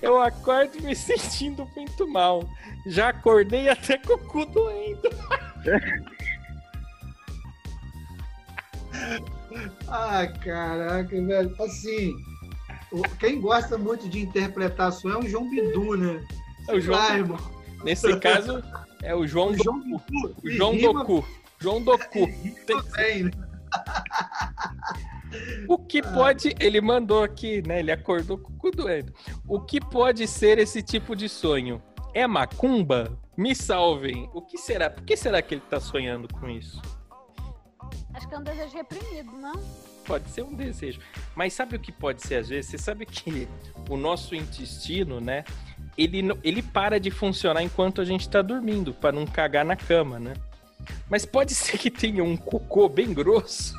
[0.00, 2.48] Eu acordo me sentindo muito mal.
[2.86, 5.08] Já acordei até com o cu doendo.
[9.88, 11.54] Ah, caraca, velho.
[11.62, 12.14] Assim,
[13.20, 16.24] quem gosta muito de interpretar sonho é o João Bidu, né?
[16.68, 17.38] É o João- Ah, irmão.
[17.84, 18.62] Nesse caso,
[19.02, 19.56] é o João, O.
[19.62, 20.36] João Bidu.
[20.44, 21.24] o João rima- Doku.
[21.58, 22.26] João Doku.
[22.96, 23.30] bem, né?
[25.68, 26.54] O que pode.
[26.60, 27.80] Ele mandou aqui, né?
[27.80, 29.12] Ele acordou com o cu doendo.
[29.48, 31.82] O que pode ser esse tipo de sonho?
[32.14, 33.18] É macumba?
[33.36, 34.28] Me salvem.
[34.34, 34.90] O que será?
[34.90, 36.80] Por que será que ele tá sonhando com isso?
[38.14, 39.54] Acho que é um desejo reprimido, não?
[40.04, 41.00] Pode ser um desejo.
[41.34, 42.70] Mas sabe o que pode ser às vezes?
[42.70, 43.48] Você sabe que
[43.88, 45.44] o nosso intestino, né?
[45.96, 50.18] Ele, ele para de funcionar enquanto a gente tá dormindo, para não cagar na cama,
[50.18, 50.34] né?
[51.08, 53.74] Mas pode ser que tenha um cocô bem grosso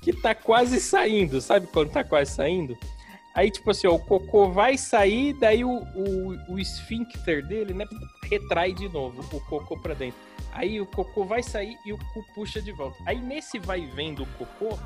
[0.00, 2.76] que tá quase saindo, sabe quando tá quase saindo?
[3.34, 7.84] Aí, tipo assim, ó, o cocô vai sair, daí o, o, o esfíncter dele, né,
[8.24, 10.18] retrai de novo o cocô pra dentro.
[10.52, 12.96] Aí o cocô vai sair e o cu puxa de volta.
[13.06, 14.78] Aí nesse vai vendo o cocô,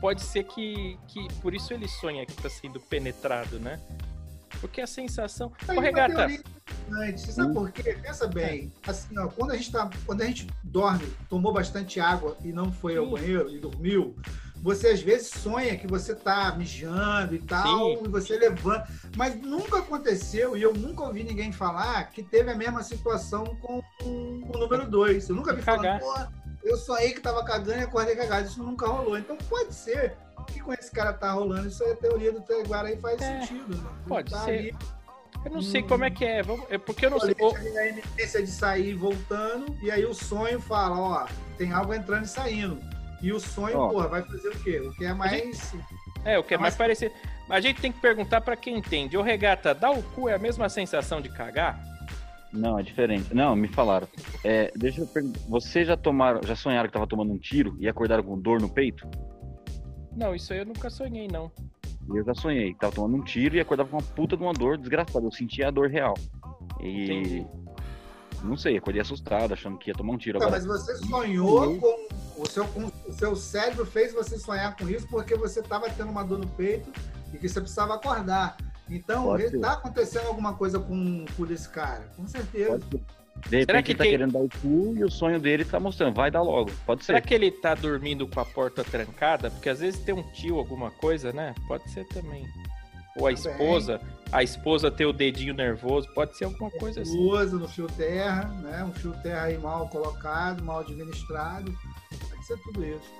[0.00, 3.80] pode ser que, que por isso ele sonha que tá sendo penetrado, né?
[4.60, 5.52] Porque a sensação.
[5.66, 6.28] Aí Ô, uma Regata.
[7.16, 7.96] Você sabe por quê?
[8.02, 8.72] Pensa bem.
[8.86, 12.72] Assim, ó, quando a gente tá, quando a gente dorme, tomou bastante água e não
[12.72, 14.16] foi ao banheiro e dormiu,
[14.62, 18.02] você às vezes sonha que você tá mijando e tal, Sim.
[18.04, 18.86] e você levanta.
[19.16, 23.82] Mas nunca aconteceu, e eu nunca ouvi ninguém falar que teve a mesma situação com
[24.04, 25.28] o número 2.
[25.28, 26.14] Eu nunca vi falar, pô,
[26.62, 28.46] eu sonhei que tava cagando e acordei cagado.
[28.48, 29.16] Isso nunca rolou.
[29.18, 30.14] Então pode ser
[30.46, 33.40] que com esse cara tá rolando, isso aí a teoria do Teguara aí faz É,
[33.40, 33.76] sentido.
[33.76, 33.90] Né?
[34.08, 34.50] pode Tá ser.
[34.58, 34.76] ali,
[35.44, 36.42] eu não sei como é que é.
[36.42, 37.34] Vamos, é porque eu não sei.
[37.34, 41.72] Colete ali na iminência de sair e voltando, e aí o sonho fala, ó, tem
[41.72, 42.78] algo entrando e saindo.
[43.22, 43.88] E o sonho, Ó.
[43.90, 44.80] porra, vai fazer o quê?
[44.80, 45.74] O que é mais.
[46.24, 47.14] É, o que é mais parecido.
[47.48, 49.16] Mas a gente tem que perguntar pra quem entende.
[49.16, 51.82] Ô, Regata, dar o cu é a mesma sensação de cagar?
[52.52, 53.34] Não, é diferente.
[53.34, 54.08] Não, me falaram.
[54.42, 55.38] É, deixa eu perguntar.
[55.48, 58.68] Vocês já tomaram, já sonharam que tava tomando um tiro e acordaram com dor no
[58.68, 59.08] peito?
[60.16, 61.50] Não, isso aí eu nunca sonhei, não.
[62.12, 62.74] Eu já sonhei.
[62.74, 65.24] Tava tomando um tiro e acordava com uma puta de uma dor desgraçada.
[65.24, 66.14] Eu sentia a dor real.
[66.80, 67.04] E.
[67.04, 67.46] Entendi.
[68.42, 70.38] Não sei, acordei assustado, achando que ia tomar um tiro.
[70.38, 72.08] Tá, Agora, mas você sonhou com.
[72.40, 76.22] O seu, o seu cérebro fez você sonhar com isso porque você estava tendo uma
[76.24, 76.90] dor no peito
[77.34, 78.56] e que você precisava acordar.
[78.88, 82.10] Então, está acontecendo alguma coisa com o cu desse cara.
[82.16, 82.78] Com certeza.
[82.78, 85.64] De repente Será que ele tá tem- querendo dar o cu e o sonho dele
[85.64, 86.14] tá mostrando.
[86.14, 86.70] Vai dar logo.
[86.84, 87.26] Pode Será ser.
[87.26, 89.50] que ele tá dormindo com a porta trancada?
[89.50, 91.54] Porque às vezes tem um tio, alguma coisa, né?
[91.68, 92.44] Pode ser também.
[93.16, 93.52] Ou a Também.
[93.52, 94.00] esposa,
[94.32, 97.18] a esposa ter o dedinho nervoso, pode ser alguma coisa assim.
[97.18, 98.84] Usa no fio terra, né?
[98.84, 101.76] Um fio terra aí mal colocado, mal administrado.
[102.50, 103.12] Ser tudo isso.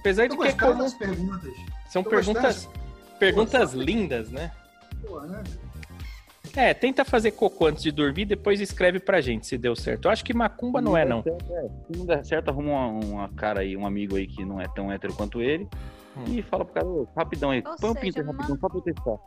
[0.00, 1.52] Apesar Tô de que é gostando comum, das perguntas.
[1.88, 2.68] são tô perguntas,
[3.18, 4.50] perguntas Pô, lindas, né?
[5.06, 5.42] Pô, né?
[6.56, 10.06] É, tenta fazer cocô antes de dormir, depois escreve pra gente se deu certo.
[10.06, 11.20] Eu acho que macumba não é, não.
[11.22, 11.68] der certo, é.
[11.92, 14.66] Se não der certo, arruma uma, uma cara aí, um amigo aí que não é
[14.68, 15.68] tão hétero quanto ele.
[16.16, 16.24] Hum.
[16.26, 19.18] E fala pro cara, rapidão aí, põe um pinto rapidão, manda- só pra eu testar.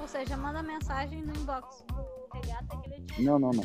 [0.00, 3.64] Ou seja, manda mensagem no inbox do regata que ele te Não, não, não.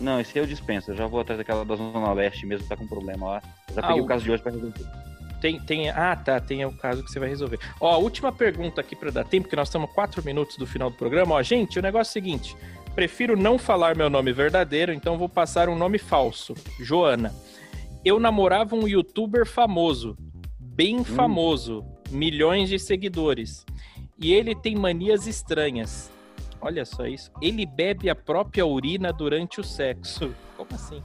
[0.00, 0.90] Não, esse aí eu dispenso.
[0.90, 3.42] Eu já vou atrás daquela da Zona Leste mesmo, que tá com problema lá.
[3.68, 4.84] Eu já Ah, peguei o- o caso de hoje pra resolver.
[5.40, 7.58] Tem, tem, ah, tá, tem o caso que você vai resolver.
[7.80, 10.90] Ó, a última pergunta aqui pra dar tempo, que nós estamos quatro minutos do final
[10.90, 11.34] do programa.
[11.34, 12.56] Ó, gente, o negócio é o seguinte:
[12.94, 16.54] prefiro não falar meu nome verdadeiro, então vou passar um nome falso.
[16.78, 17.32] Joana.
[18.04, 20.16] Eu namorava um youtuber famoso,
[20.58, 23.64] bem famoso, milhões de seguidores.
[24.18, 26.10] E ele tem manias estranhas.
[26.60, 27.30] Olha só isso.
[27.40, 30.34] Ele bebe a própria urina durante o sexo.
[30.56, 31.02] Como assim?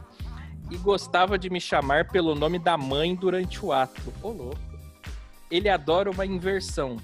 [0.72, 4.14] e gostava de me chamar pelo nome da mãe durante o ato.
[4.22, 4.60] Ô, louco.
[5.50, 6.98] Ele adora uma inversão.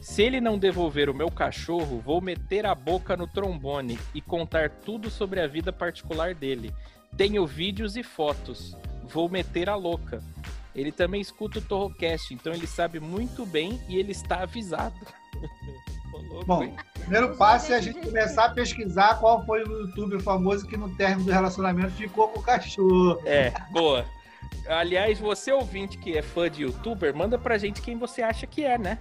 [0.00, 4.70] Se ele não devolver o meu cachorro, vou meter a boca no trombone e contar
[4.70, 6.72] tudo sobre a vida particular dele.
[7.16, 8.76] Tenho vídeos e fotos.
[9.04, 10.22] Vou meter a louca.
[10.74, 14.94] Ele também escuta o Torrocast, então ele sabe muito bem e ele está avisado.
[16.22, 16.74] Louco, Bom, hein?
[16.96, 20.76] o primeiro passo é a gente começar a pesquisar qual foi o youtuber famoso que
[20.76, 23.20] no término do relacionamento ficou com o cachorro.
[23.24, 24.04] É, boa.
[24.68, 28.64] Aliás, você ouvinte que é fã de youtuber, manda pra gente quem você acha que
[28.64, 28.98] é, né?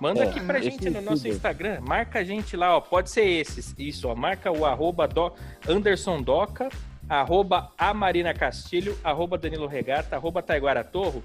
[0.00, 1.32] Manda É, aqui pra gente no nosso youtuber.
[1.32, 1.80] Instagram.
[1.82, 2.80] Marca a gente lá, ó.
[2.80, 3.74] Pode ser esses.
[3.78, 4.14] Isso, ó.
[4.14, 5.32] Marca o arroba do,
[5.68, 6.68] Anderson Doca,
[7.08, 11.22] arroba a Marina Castilho, arroba Danilo Regata, arroba Taiguara Torro.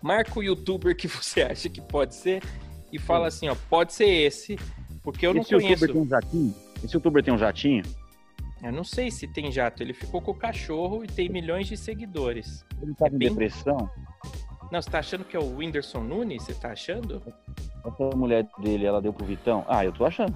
[0.00, 2.40] Marca o youtuber que você acha que pode ser
[2.94, 3.56] e fala assim, ó.
[3.68, 4.58] Pode ser esse,
[5.02, 5.92] porque eu não Esse youtuber conheço.
[5.92, 6.54] tem um jatinho?
[6.82, 7.82] Esse youtuber tem um jatinho?
[8.62, 9.82] Eu não sei se tem jato.
[9.82, 12.64] Ele ficou com o cachorro e tem milhões de seguidores.
[12.80, 13.90] Ele tá É com bem- depressão?
[14.72, 16.42] Não, você tá achando que é o Whindersson Nunes?
[16.42, 17.22] Você tá achando?
[17.84, 19.64] Essa mulher dele, ela deu pro Vitão?
[19.68, 20.34] Ah, eu tô achando.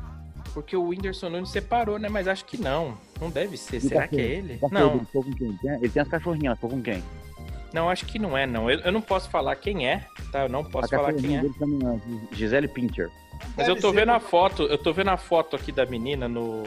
[0.52, 2.08] Porque o Whindersson Nunes separou, né?
[2.08, 2.96] Mas acho que não.
[3.20, 3.76] Não deve ser.
[3.76, 4.58] E o Será que é ele?
[4.58, 5.56] Cachorro Não, com quem?
[5.56, 7.02] Tem- Ele tem as cachorrinhas, ela ficou com quem?
[7.72, 8.70] Não, acho que não é, não.
[8.70, 10.44] Eu, eu não posso falar quem é, tá?
[10.44, 11.42] Eu não posso a falar quem é.
[11.58, 12.00] chama
[12.32, 13.10] Gisele Pinter.
[13.56, 16.64] Mas eu tô vendo a foto, eu tô vendo a foto aqui da menina no.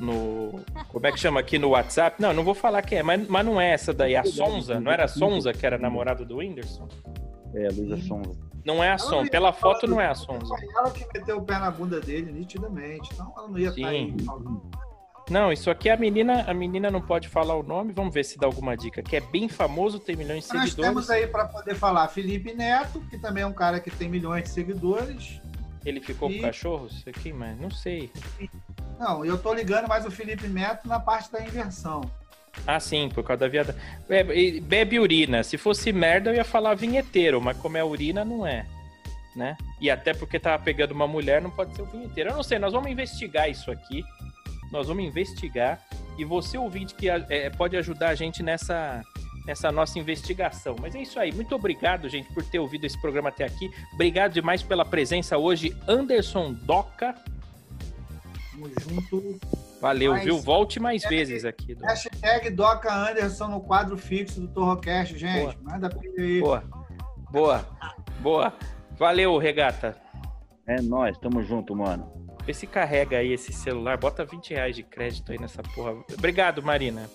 [0.00, 0.60] No.
[0.88, 2.20] Como é que chama aqui no WhatsApp?
[2.20, 4.14] Não, eu não vou falar quem é, mas, mas não é essa daí.
[4.14, 4.78] A Sonza.
[4.78, 6.86] Não era a Sonza que era namorada do Whindersson?
[7.54, 8.38] É, a Luísa Sonza.
[8.64, 9.30] Não é a Sonza.
[9.30, 10.46] Pela foto não é a Sonza.
[10.46, 13.08] Foi ela que meteu o pé na bunda dele, nitidamente.
[13.14, 14.14] Então ela não ia estar aí.
[15.28, 17.92] Não, isso aqui a menina, a menina não pode falar o nome.
[17.92, 19.02] Vamos ver se dá alguma dica.
[19.02, 20.88] Que é bem famoso, tem milhões de Nós seguidores.
[20.90, 24.44] temos aí para poder falar Felipe Neto, que também é um cara que tem milhões
[24.44, 25.40] de seguidores.
[25.84, 26.86] Ele ficou com E- cachorro?
[26.86, 28.10] Isso aqui, mas não sei.
[28.98, 32.02] Não, eu tô ligando mais o Felipe Neto na parte da inversão.
[32.66, 33.76] Ah, sim, por causa da viada.
[34.08, 35.42] Bebe, e bebe urina.
[35.42, 38.64] Se fosse merda, eu ia falar vinheteiro, mas como é urina, não é.
[39.34, 39.56] Né?
[39.80, 42.30] E até porque tava pegando uma mulher, não pode ser o vinheteiro.
[42.30, 44.02] Eu não sei, nós vamos investigar isso aqui.
[44.70, 45.80] Nós vamos investigar.
[46.18, 49.02] E você, ouvinte, que é, pode ajudar a gente nessa,
[49.46, 50.76] nessa nossa investigação.
[50.80, 51.32] Mas é isso aí.
[51.32, 53.70] Muito obrigado, gente, por ter ouvido esse programa até aqui.
[53.94, 57.14] Obrigado demais pela presença hoje, Anderson Doca.
[58.52, 59.40] Tamo junto.
[59.80, 60.38] Valeu, Mas- viu?
[60.38, 61.74] Volte mais vezes aqui.
[61.74, 61.84] Du.
[61.84, 65.56] Hashtag Doca Anderson no quadro fixo do Torrocast, gente.
[65.62, 66.40] Manda pilha aí.
[66.40, 66.64] Boa,
[67.30, 67.66] boa,
[68.20, 68.52] boa.
[68.98, 69.96] Valeu, regata.
[70.66, 72.25] É nóis, tamo junto, mano.
[72.46, 73.96] Vê se carrega aí esse celular.
[73.96, 75.92] Bota 20 reais de crédito aí nessa porra.
[76.16, 77.10] Obrigado, Marina.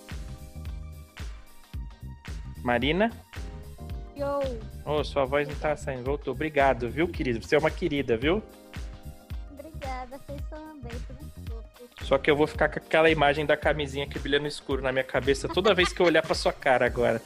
[2.61, 3.09] Marina?
[4.15, 4.41] Yo,
[4.86, 6.03] Ô, sua voz não tá saindo.
[6.03, 6.34] Voltou.
[6.34, 7.41] Obrigado, viu, querido?
[7.41, 8.43] Você é uma querida, viu?
[9.51, 10.91] obrigada, vocês também.
[12.01, 14.91] Só que eu vou ficar com aquela imagem da camisinha que brilha no escuro na
[14.91, 17.21] minha cabeça toda vez que eu olhar pra sua cara agora.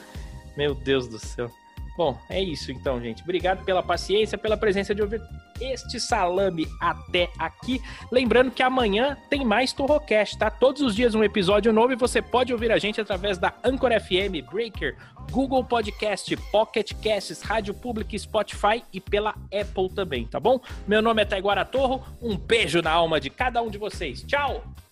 [0.55, 1.49] Meu Deus do céu.
[1.97, 3.23] Bom, é isso então, gente.
[3.23, 5.21] Obrigado pela paciência, pela presença de ouvir
[5.61, 7.81] este salame até aqui.
[8.11, 10.49] Lembrando que amanhã tem mais Torrocast, tá?
[10.49, 13.91] Todos os dias um episódio novo e você pode ouvir a gente através da Anchor
[13.91, 14.97] FM, Breaker,
[15.31, 20.59] Google Podcast, Pocket Casts, Rádio Public, Spotify e pela Apple também, tá bom?
[20.85, 22.03] Meu nome é Taiguara Torro.
[22.21, 24.21] Um beijo na alma de cada um de vocês.
[24.23, 24.84] Tchau!